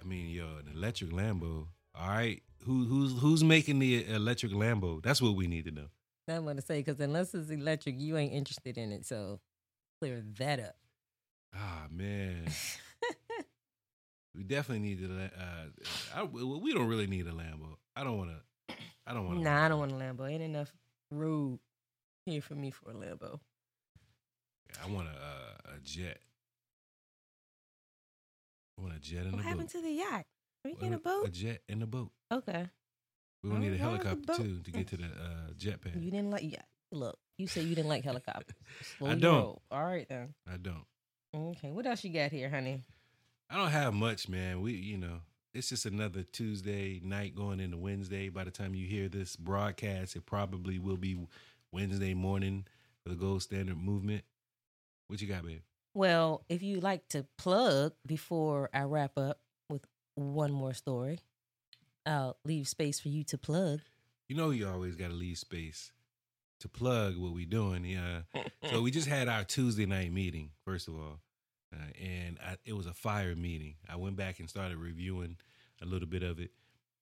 I 0.00 0.06
mean, 0.06 0.30
yo, 0.30 0.44
an 0.44 0.72
electric 0.74 1.10
Lambo. 1.10 1.66
All 1.94 2.08
right. 2.08 2.42
Who 2.64 2.84
who's 2.84 3.18
who's 3.18 3.44
making 3.44 3.78
the 3.78 4.06
electric 4.08 4.52
Lambo? 4.52 5.02
That's 5.02 5.20
what 5.20 5.36
we 5.36 5.46
need 5.46 5.64
to 5.66 5.70
know. 5.70 5.86
I'm 6.28 6.44
gonna 6.44 6.62
say 6.62 6.80
because 6.82 7.00
unless 7.00 7.34
it's 7.34 7.50
electric, 7.50 8.00
you 8.00 8.16
ain't 8.16 8.32
interested 8.32 8.78
in 8.78 8.92
it. 8.92 9.04
So 9.04 9.40
clear 10.00 10.24
that 10.38 10.60
up. 10.60 10.76
Ah 11.54 11.86
man. 11.90 12.46
We 14.44 14.54
definitely 14.54 14.86
need 14.86 14.98
to. 14.98 15.30
Uh, 15.40 16.20
I, 16.20 16.22
we 16.24 16.74
don't 16.74 16.86
really 16.86 17.06
need 17.06 17.26
a 17.26 17.30
Lambo. 17.30 17.76
I 17.96 18.04
don't 18.04 18.18
want 18.18 18.30
to. 18.30 18.74
I 19.06 19.14
don't 19.14 19.26
want. 19.26 19.40
Nah, 19.40 19.64
I 19.64 19.68
don't 19.68 19.78
want 19.78 19.92
a 19.92 19.94
Lambo. 19.94 20.30
Ain't 20.30 20.42
enough 20.42 20.70
road 21.10 21.60
here 22.26 22.42
for 22.42 22.54
me 22.54 22.70
for 22.70 22.90
a 22.90 22.92
Lambo. 22.94 23.40
Yeah, 24.68 24.84
I 24.84 24.90
want 24.90 25.08
a 25.08 25.12
uh, 25.12 25.76
a 25.76 25.80
jet. 25.82 26.18
I 28.78 28.82
want 28.82 28.94
a 28.94 29.00
jet 29.00 29.24
and 29.24 29.32
what 29.32 29.40
a 29.40 29.44
boat. 29.44 29.44
What 29.44 29.48
happened 29.48 29.68
to 29.70 29.80
the 29.80 29.90
yacht? 29.90 30.26
Are 30.64 30.70
we 30.70 30.74
getting 30.74 30.94
a 30.94 30.98
boat? 30.98 31.26
A 31.26 31.30
jet 31.30 31.62
and 31.70 31.82
a 31.82 31.86
boat. 31.86 32.10
Okay. 32.30 32.66
We're 33.42 33.50
gonna 33.50 33.60
need 33.60 33.74
a 33.74 33.78
helicopter 33.78 34.34
too 34.36 34.60
to 34.62 34.70
get 34.70 34.88
to 34.88 34.98
the 34.98 35.04
uh, 35.04 35.52
jet 35.56 35.80
pad. 35.80 35.94
You 35.96 36.10
didn't 36.10 36.30
like 36.30 36.42
yeah. 36.44 36.60
Look, 36.92 37.18
you 37.38 37.46
said 37.46 37.64
you 37.64 37.74
didn't 37.74 37.88
like 37.88 38.04
helicopters. 38.10 38.56
I 39.02 39.14
don't. 39.14 39.36
Roll. 39.36 39.62
All 39.70 39.84
right 39.84 40.06
then. 40.06 40.34
I 40.46 40.58
don't. 40.58 40.84
Okay, 41.34 41.70
what 41.70 41.86
else 41.86 42.04
you 42.04 42.12
got 42.12 42.30
here, 42.30 42.50
honey? 42.50 42.82
I 43.54 43.56
don't 43.56 43.70
have 43.70 43.94
much, 43.94 44.28
man. 44.28 44.62
We, 44.62 44.72
you 44.72 44.98
know, 44.98 45.20
it's 45.52 45.68
just 45.68 45.86
another 45.86 46.24
Tuesday 46.24 47.00
night 47.04 47.36
going 47.36 47.60
into 47.60 47.76
Wednesday. 47.76 48.28
By 48.28 48.42
the 48.42 48.50
time 48.50 48.74
you 48.74 48.84
hear 48.84 49.08
this 49.08 49.36
broadcast, 49.36 50.16
it 50.16 50.26
probably 50.26 50.80
will 50.80 50.96
be 50.96 51.16
Wednesday 51.70 52.14
morning 52.14 52.66
for 53.04 53.10
the 53.10 53.14
gold 53.14 53.42
standard 53.42 53.78
movement. 53.78 54.24
What 55.06 55.22
you 55.22 55.28
got, 55.28 55.46
babe? 55.46 55.60
Well, 55.94 56.42
if 56.48 56.64
you 56.64 56.80
like 56.80 57.06
to 57.10 57.26
plug 57.38 57.92
before 58.04 58.70
I 58.74 58.82
wrap 58.82 59.16
up 59.16 59.38
with 59.70 59.86
one 60.16 60.50
more 60.50 60.74
story, 60.74 61.20
I'll 62.04 62.36
leave 62.44 62.66
space 62.66 62.98
for 62.98 63.08
you 63.08 63.22
to 63.22 63.38
plug. 63.38 63.82
You 64.28 64.34
know, 64.34 64.50
you 64.50 64.68
always 64.68 64.96
got 64.96 65.10
to 65.10 65.14
leave 65.14 65.38
space 65.38 65.92
to 66.58 66.68
plug 66.68 67.16
what 67.16 67.32
we're 67.32 67.46
doing. 67.46 67.84
Yeah. 67.84 68.22
so 68.68 68.82
we 68.82 68.90
just 68.90 69.06
had 69.06 69.28
our 69.28 69.44
Tuesday 69.44 69.86
night 69.86 70.12
meeting, 70.12 70.50
first 70.64 70.88
of 70.88 70.94
all. 70.94 71.20
Uh, 71.74 72.04
and 72.04 72.38
I, 72.44 72.56
it 72.64 72.74
was 72.74 72.86
a 72.86 72.92
fire 72.92 73.34
meeting. 73.34 73.74
I 73.88 73.96
went 73.96 74.16
back 74.16 74.38
and 74.38 74.48
started 74.48 74.76
reviewing 74.76 75.36
a 75.82 75.86
little 75.86 76.08
bit 76.08 76.22
of 76.22 76.38
it. 76.38 76.50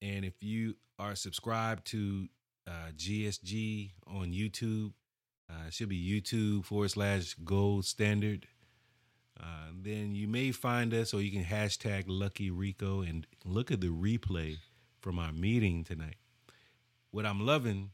And 0.01 0.25
if 0.25 0.43
you 0.43 0.77
are 0.99 1.15
subscribed 1.15 1.87
to 1.89 2.29
uh, 2.67 2.91
GSG 2.97 3.91
on 4.07 4.33
YouTube, 4.33 4.93
uh, 5.51 5.67
it 5.67 5.75
should 5.75 5.89
be 5.89 6.23
YouTube 6.23 6.65
forward 6.65 6.91
slash 6.91 7.35
gold 7.45 7.85
standard. 7.85 8.47
Uh, 9.39 9.71
then 9.83 10.15
you 10.15 10.29
may 10.29 10.53
find 10.53 10.95
us, 10.95 11.13
or 11.13 11.21
you 11.21 11.31
can 11.31 11.45
hashtag 11.45 12.05
Lucky 12.07 12.51
Rico 12.51 13.03
and 13.03 13.27
look 13.45 13.71
at 13.71 13.81
the 13.81 13.89
replay 13.89 14.57
from 15.01 15.19
our 15.19 15.33
meeting 15.33 15.85
tonight. 15.85 16.17
What 17.11 17.27
I'm 17.27 17.45
loving 17.45 17.91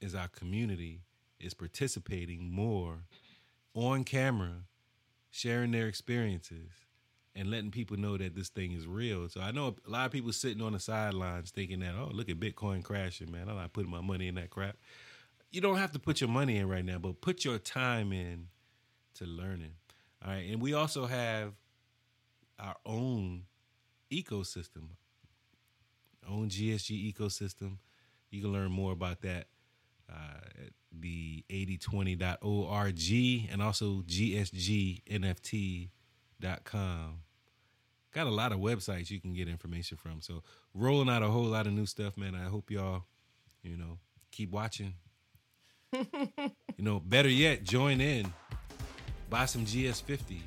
is 0.00 0.14
our 0.14 0.28
community 0.28 1.00
is 1.40 1.54
participating 1.54 2.50
more 2.50 3.04
on 3.74 4.04
camera, 4.04 4.64
sharing 5.30 5.70
their 5.72 5.86
experiences, 5.86 6.70
and 7.34 7.50
letting 7.50 7.70
people 7.70 7.96
know 7.96 8.16
that 8.16 8.34
this 8.34 8.48
thing 8.48 8.72
is 8.72 8.86
real. 8.86 9.28
So 9.28 9.40
I 9.40 9.52
know 9.52 9.76
a 9.86 9.90
lot 9.90 10.06
of 10.06 10.12
people 10.12 10.32
sitting 10.32 10.60
on 10.60 10.72
the 10.72 10.80
sidelines 10.80 11.52
thinking 11.52 11.80
that, 11.80 11.94
oh, 11.96 12.10
look 12.12 12.28
at 12.28 12.40
Bitcoin 12.40 12.82
crashing, 12.82 13.30
man. 13.30 13.48
I'm 13.48 13.56
not 13.56 13.72
putting 13.72 13.90
my 13.90 14.00
money 14.00 14.26
in 14.26 14.34
that 14.34 14.50
crap. 14.50 14.76
You 15.52 15.60
don't 15.60 15.76
have 15.76 15.92
to 15.92 16.00
put 16.00 16.20
your 16.20 16.28
money 16.28 16.56
in 16.56 16.68
right 16.68 16.84
now, 16.84 16.98
but 16.98 17.20
put 17.20 17.44
your 17.44 17.58
time 17.58 18.12
in 18.12 18.48
to 19.14 19.24
learning. 19.24 19.74
All 20.24 20.32
right. 20.32 20.50
And 20.50 20.60
we 20.60 20.74
also 20.74 21.06
have 21.06 21.52
our 22.58 22.74
own 22.84 23.44
ecosystem, 24.10 24.88
own 26.28 26.48
GSG 26.48 27.14
ecosystem. 27.14 27.76
You 28.30 28.42
can 28.42 28.52
learn 28.52 28.72
more 28.72 28.92
about 28.92 29.22
that 29.22 29.46
at 29.46 29.46
Uh, 30.10 30.38
the 31.00 31.44
8020.org 31.50 33.50
and 33.52 33.62
also 33.62 34.02
gsgnft.com. 34.06 35.90
Got 38.14 38.26
a 38.26 38.30
lot 38.30 38.52
of 38.52 38.58
websites 38.58 39.10
you 39.10 39.20
can 39.20 39.34
get 39.34 39.48
information 39.48 39.98
from. 39.98 40.20
So 40.20 40.42
rolling 40.74 41.10
out 41.10 41.22
a 41.22 41.28
whole 41.28 41.44
lot 41.44 41.66
of 41.66 41.72
new 41.72 41.86
stuff, 41.86 42.16
man. 42.16 42.34
I 42.34 42.48
hope 42.48 42.70
y'all, 42.70 43.04
you 43.62 43.76
know, 43.76 43.98
keep 44.30 44.50
watching. 44.50 44.94
you 45.92 46.52
know, 46.78 47.00
better 47.00 47.28
yet, 47.28 47.64
join 47.64 48.00
in. 48.00 48.32
Buy 49.30 49.44
some 49.44 49.66
GS50. 49.66 50.40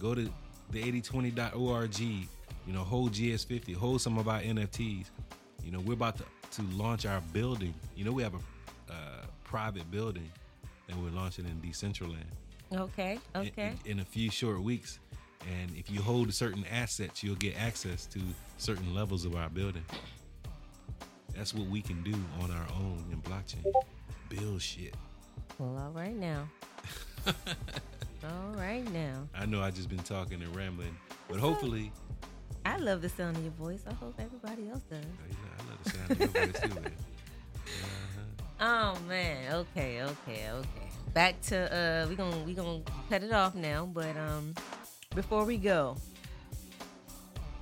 Go 0.00 0.14
to 0.14 0.28
the 0.70 1.00
8020.org. 1.00 2.00
You 2.00 2.72
know, 2.72 2.82
hold 2.82 3.12
GS50. 3.12 3.74
Hold 3.76 4.00
some 4.00 4.18
of 4.18 4.28
our 4.28 4.40
NFTs. 4.40 5.06
You 5.62 5.70
know, 5.70 5.80
we're 5.80 5.94
about 5.94 6.16
to, 6.16 6.24
to 6.52 6.62
launch 6.76 7.06
our 7.06 7.20
building. 7.32 7.72
You 7.94 8.04
know, 8.04 8.12
we 8.12 8.22
have 8.22 8.34
a 8.34 8.40
uh, 8.90 9.26
private 9.44 9.90
building 9.90 10.30
and 10.88 11.02
we're 11.02 11.10
launching 11.10 11.46
in 11.46 11.60
Decentraland. 11.60 12.24
Okay. 12.72 13.18
Okay. 13.34 13.74
In, 13.84 13.92
in, 13.92 14.00
a 14.00 14.04
few 14.04 14.30
short 14.30 14.62
weeks. 14.62 14.98
And 15.40 15.76
if 15.76 15.90
you 15.90 16.00
hold 16.00 16.32
certain 16.32 16.64
assets, 16.70 17.22
you'll 17.22 17.36
get 17.36 17.54
access 17.60 18.06
to 18.06 18.20
certain 18.58 18.94
levels 18.94 19.24
of 19.24 19.36
our 19.36 19.50
building. 19.50 19.84
That's 21.36 21.52
what 21.52 21.68
we 21.68 21.82
can 21.82 22.02
do 22.02 22.14
on 22.42 22.50
our 22.50 22.66
own 22.76 23.04
in 23.12 23.20
blockchain. 23.22 23.64
Build 24.28 24.62
shit. 24.62 24.94
Well, 25.58 25.76
all 25.78 25.90
right 25.90 26.16
now. 26.16 26.48
all 27.26 28.54
right 28.54 28.90
now. 28.92 29.28
I 29.34 29.46
know 29.46 29.60
I 29.62 29.70
just 29.70 29.88
been 29.88 29.98
talking 29.98 30.42
and 30.42 30.54
rambling, 30.56 30.96
but 31.28 31.38
hopefully. 31.38 31.92
I 32.64 32.78
love 32.78 33.02
the 33.02 33.08
sound 33.08 33.36
of 33.36 33.42
your 33.42 33.52
voice. 33.52 33.82
I 33.88 33.92
hope 33.92 34.14
everybody 34.18 34.70
else 34.70 34.82
does. 34.90 35.04
I 35.04 35.68
love 35.68 35.84
the 35.84 35.90
sound 35.90 36.10
of 36.10 36.18
your 36.18 36.28
voice 36.28 36.60
too, 36.60 36.80
man. 36.80 36.92
Oh 38.66 38.96
man. 39.06 39.52
Okay. 39.52 40.00
Okay. 40.00 40.48
Okay. 40.50 40.88
Back 41.12 41.38
to 41.42 41.68
uh, 41.68 42.08
we 42.08 42.16
gonna 42.16 42.38
we 42.44 42.54
gonna 42.54 42.80
cut 43.10 43.22
it 43.22 43.30
off 43.30 43.54
now, 43.54 43.84
but 43.84 44.16
um, 44.16 44.54
before 45.14 45.44
we 45.44 45.58
go, 45.58 45.98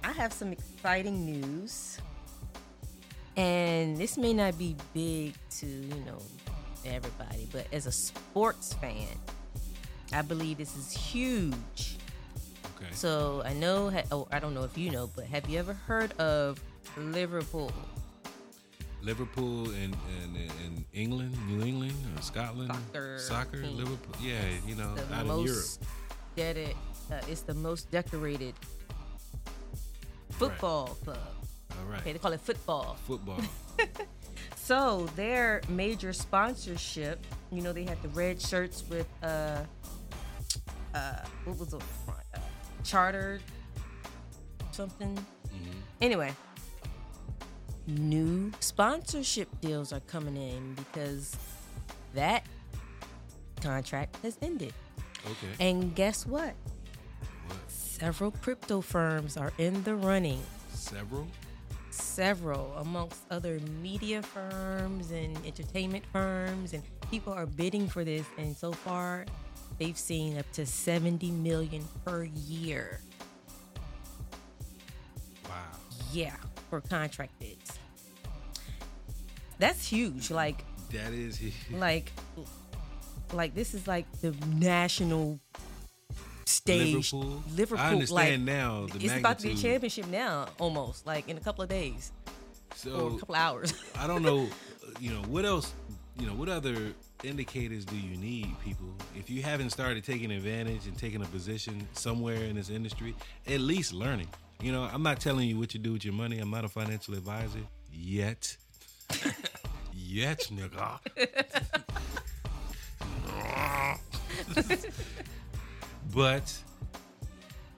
I 0.04 0.12
have 0.12 0.32
some 0.32 0.52
exciting 0.52 1.26
news. 1.26 1.98
And 3.36 3.96
this 3.96 4.16
may 4.16 4.32
not 4.32 4.56
be 4.56 4.76
big 4.94 5.34
to, 5.58 5.66
you 5.66 6.04
know, 6.06 6.18
everybody, 6.84 7.48
but 7.50 7.66
as 7.72 7.86
a 7.86 7.92
sports 7.92 8.74
fan, 8.74 9.08
I 10.12 10.22
believe 10.22 10.58
this 10.58 10.76
is 10.76 10.92
huge. 10.92 11.96
Okay. 12.76 12.92
So 12.92 13.42
I 13.44 13.54
know, 13.54 13.90
oh, 14.12 14.28
I 14.30 14.38
don't 14.38 14.54
know 14.54 14.64
if 14.64 14.78
you 14.78 14.90
know, 14.90 15.10
but 15.16 15.24
have 15.24 15.48
you 15.48 15.58
ever 15.58 15.72
heard 15.72 16.12
of 16.20 16.62
Liverpool? 16.96 17.72
Liverpool 19.02 19.66
in, 19.70 19.94
in, 20.22 20.36
in 20.64 20.84
England, 20.92 21.36
New 21.48 21.64
England, 21.64 21.94
or 22.16 22.22
Scotland, 22.22 22.70
soccer, 22.70 23.18
soccer 23.18 23.56
Liverpool. 23.58 24.14
Yeah, 24.22 24.40
you 24.66 24.74
know, 24.74 24.94
the 24.94 25.14
out 25.14 25.26
in 25.26 25.46
Europe. 25.46 25.64
Dedi- 26.36 26.74
uh, 27.10 27.20
it's 27.28 27.42
the 27.42 27.54
most 27.54 27.90
decorated 27.90 28.54
football 30.30 30.86
right. 30.86 31.04
club. 31.04 31.18
All 31.78 31.90
right. 31.90 32.00
Okay, 32.00 32.12
they 32.12 32.18
call 32.18 32.32
it 32.32 32.40
football. 32.40 32.96
Football. 33.06 33.40
so 34.56 35.08
their 35.16 35.60
major 35.68 36.12
sponsorship, 36.12 37.24
you 37.50 37.60
know, 37.60 37.72
they 37.72 37.84
had 37.84 38.00
the 38.02 38.08
red 38.10 38.40
shirts 38.40 38.84
with 38.88 39.08
uh, 39.22 39.58
uh, 40.94 41.12
what 41.44 41.58
was 41.58 41.68
the 41.68 41.80
front? 41.80 42.20
Uh, 42.34 42.38
chartered 42.84 43.42
something. 44.70 45.14
Mm-hmm. 45.16 45.78
Anyway, 46.00 46.32
new 47.86 48.52
sponsorship 48.60 49.48
deals 49.60 49.92
are 49.92 50.00
coming 50.00 50.36
in 50.36 50.74
because 50.74 51.36
that 52.14 52.44
contract 53.60 54.16
has 54.22 54.36
ended. 54.42 54.72
Okay. 55.24 55.52
And 55.60 55.94
guess 55.94 56.26
what? 56.26 56.54
What? 57.46 57.58
Several 57.68 58.30
crypto 58.30 58.80
firms 58.80 59.36
are 59.36 59.52
in 59.58 59.82
the 59.84 59.94
running. 59.94 60.42
Several? 60.72 61.26
Several, 61.90 62.72
amongst 62.78 63.22
other 63.30 63.60
media 63.80 64.22
firms 64.22 65.10
and 65.10 65.36
entertainment 65.46 66.04
firms, 66.12 66.72
and 66.72 66.82
people 67.10 67.32
are 67.32 67.46
bidding 67.46 67.86
for 67.86 68.02
this. 68.02 68.26
And 68.38 68.56
so 68.56 68.72
far, 68.72 69.26
they've 69.78 69.98
seen 69.98 70.38
up 70.38 70.50
to 70.52 70.64
70 70.66 71.30
million 71.30 71.86
per 72.04 72.24
year. 72.24 73.00
Wow. 75.44 75.52
Yeah, 76.12 76.36
for 76.70 76.80
contract 76.80 77.38
bids. 77.38 77.51
That's 79.62 79.86
huge. 79.86 80.32
Like 80.32 80.64
that 80.90 81.12
is 81.12 81.36
huge. 81.36 81.54
Like 81.70 82.10
like 83.32 83.54
this 83.54 83.74
is 83.74 83.86
like 83.86 84.10
the 84.20 84.34
national 84.56 85.38
stage. 86.46 87.12
Liverpool. 87.12 87.42
Liverpool. 87.54 87.84
I 87.84 87.90
understand 87.90 88.44
like, 88.44 88.56
now. 88.56 88.84
it's 88.86 88.94
magnitude. 88.94 89.18
about 89.20 89.38
to 89.38 89.46
be 89.46 89.52
a 89.52 89.56
championship 89.56 90.08
now, 90.08 90.46
almost 90.58 91.06
like 91.06 91.28
in 91.28 91.36
a 91.36 91.40
couple 91.40 91.62
of 91.62 91.68
days. 91.68 92.10
So 92.74 92.90
or 92.90 93.14
a 93.14 93.18
couple 93.20 93.36
of 93.36 93.40
hours. 93.40 93.74
I 94.00 94.08
don't 94.08 94.24
know. 94.24 94.48
You 94.98 95.12
know 95.12 95.22
what 95.28 95.44
else? 95.44 95.72
You 96.18 96.26
know 96.26 96.34
what 96.34 96.48
other 96.48 96.92
indicators 97.22 97.84
do 97.84 97.96
you 97.96 98.16
need, 98.16 98.48
people? 98.64 98.92
If 99.14 99.30
you 99.30 99.42
haven't 99.42 99.70
started 99.70 100.02
taking 100.02 100.32
advantage 100.32 100.88
and 100.88 100.98
taking 100.98 101.22
a 101.22 101.26
position 101.26 101.86
somewhere 101.92 102.42
in 102.42 102.56
this 102.56 102.68
industry, 102.68 103.14
at 103.46 103.60
least 103.60 103.92
learning. 103.92 104.26
You 104.60 104.72
know, 104.72 104.82
I'm 104.92 105.04
not 105.04 105.20
telling 105.20 105.48
you 105.48 105.56
what 105.56 105.70
to 105.70 105.78
do 105.78 105.92
with 105.92 106.04
your 106.04 106.14
money. 106.14 106.40
I'm 106.40 106.50
not 106.50 106.64
a 106.64 106.68
financial 106.68 107.14
advisor 107.14 107.60
yet. 107.92 108.56
yet, 110.12 110.46
nigga. 110.52 110.98
but 116.14 116.62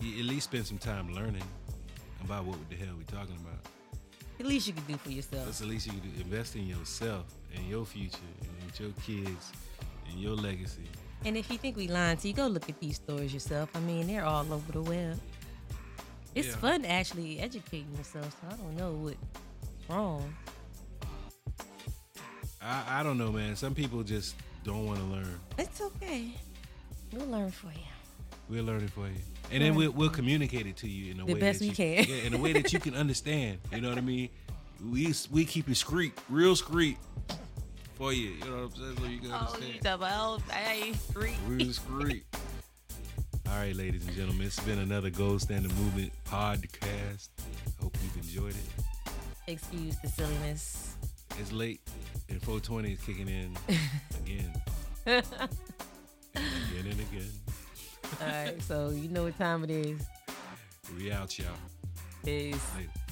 you 0.00 0.20
at 0.20 0.26
least 0.26 0.44
spend 0.44 0.66
some 0.66 0.78
time 0.78 1.14
learning 1.14 1.44
about 2.24 2.44
what 2.44 2.58
the 2.68 2.76
hell 2.76 2.94
we 2.98 3.04
talking 3.04 3.36
about. 3.36 3.60
At 4.40 4.46
least 4.46 4.66
you 4.66 4.72
can 4.72 4.82
do 4.84 4.96
for 4.96 5.10
yourself. 5.10 5.44
That's 5.44 5.60
the 5.60 5.66
least 5.66 5.86
you 5.86 5.92
can 5.92 6.00
do. 6.00 6.08
Invest 6.20 6.56
in 6.56 6.66
yourself 6.66 7.24
and 7.54 7.64
your 7.68 7.84
future 7.84 8.18
and 8.40 8.66
with 8.66 8.80
your 8.80 8.90
kids 9.04 9.52
and 10.10 10.20
your 10.20 10.34
legacy. 10.34 10.88
And 11.24 11.36
if 11.36 11.50
you 11.50 11.56
think 11.56 11.76
we 11.76 11.88
lying 11.88 12.16
to 12.18 12.28
you, 12.28 12.34
go 12.34 12.48
look 12.48 12.68
at 12.68 12.78
these 12.80 12.96
stories 12.96 13.32
yourself. 13.32 13.70
I 13.74 13.80
mean, 13.80 14.08
they're 14.08 14.24
all 14.24 14.52
over 14.52 14.72
the 14.72 14.82
web. 14.82 15.18
It's 16.34 16.48
yeah. 16.48 16.56
fun 16.56 16.84
actually 16.84 17.38
educating 17.38 17.94
yourself, 17.96 18.36
so 18.40 18.48
I 18.54 18.56
don't 18.56 18.76
know 18.76 18.92
what's 18.92 19.16
wrong. 19.88 20.34
I, 22.64 23.00
I 23.00 23.02
don't 23.02 23.18
know, 23.18 23.30
man. 23.30 23.56
Some 23.56 23.74
people 23.74 24.02
just 24.02 24.34
don't 24.64 24.86
want 24.86 24.98
to 24.98 25.04
learn. 25.04 25.38
It's 25.58 25.80
okay. 25.80 26.30
We'll 27.12 27.26
learn 27.26 27.50
for 27.50 27.66
you. 27.66 27.86
We'll 28.48 28.64
learn 28.64 28.82
it 28.82 28.90
for 28.90 29.06
you, 29.06 29.14
and 29.50 29.62
then 29.62 29.74
we'll, 29.74 29.90
we'll 29.92 30.10
communicate 30.10 30.66
it 30.66 30.76
to 30.78 30.88
you 30.88 31.12
in 31.12 31.20
a 31.20 31.24
the 31.24 31.34
way 31.34 31.40
best 31.40 31.60
we 31.60 31.68
you, 31.68 31.74
can. 31.74 32.04
Yeah, 32.06 32.16
in 32.26 32.34
a 32.34 32.38
way 32.38 32.52
that 32.52 32.72
you 32.72 32.78
can 32.78 32.94
understand. 32.94 33.58
You 33.72 33.80
know 33.80 33.88
what 33.88 33.96
I 33.96 34.02
mean? 34.02 34.28
We 34.90 35.14
we 35.30 35.44
keep 35.46 35.68
it 35.68 35.76
screet, 35.76 36.12
real 36.28 36.54
screet 36.54 36.96
for 37.94 38.12
you. 38.12 38.30
You 38.30 38.44
know 38.44 38.56
what 38.56 38.62
I'm 38.62 38.70
saying? 38.72 38.96
So 38.98 39.04
you 39.06 39.18
can 39.20 39.30
oh, 39.32 39.34
understand. 39.34 39.74
you 39.74 39.80
talking 39.80 39.94
about 39.94 40.42
hey, 40.50 40.92
screet. 40.92 41.36
Real 41.46 41.68
screet. 41.68 42.22
All 43.48 43.58
right, 43.58 43.74
ladies 43.74 44.06
and 44.06 44.16
gentlemen, 44.16 44.46
it's 44.46 44.60
been 44.60 44.78
another 44.78 45.10
Gold 45.10 45.40
Standard 45.40 45.72
Movement 45.76 46.12
podcast. 46.24 47.28
Hope 47.80 47.96
you've 48.02 48.16
enjoyed 48.16 48.54
it. 48.54 49.12
Excuse 49.46 49.96
the 50.00 50.08
silliness. 50.08 50.96
It's 51.38 51.52
late, 51.52 51.80
and 52.28 52.40
420 52.42 52.92
is 52.92 53.00
kicking 53.00 53.28
in 53.28 53.56
again. 54.24 54.52
and 55.06 55.24
again 56.34 56.86
and 56.90 57.00
again. 57.00 57.30
All 58.20 58.26
right, 58.28 58.62
so 58.62 58.90
you 58.90 59.08
know 59.08 59.24
what 59.24 59.38
time 59.38 59.64
it 59.64 59.70
is. 59.70 60.00
We 60.96 61.10
out, 61.12 61.38
y'all. 61.38 61.48
Peace. 62.24 62.56
Later. 62.76 63.03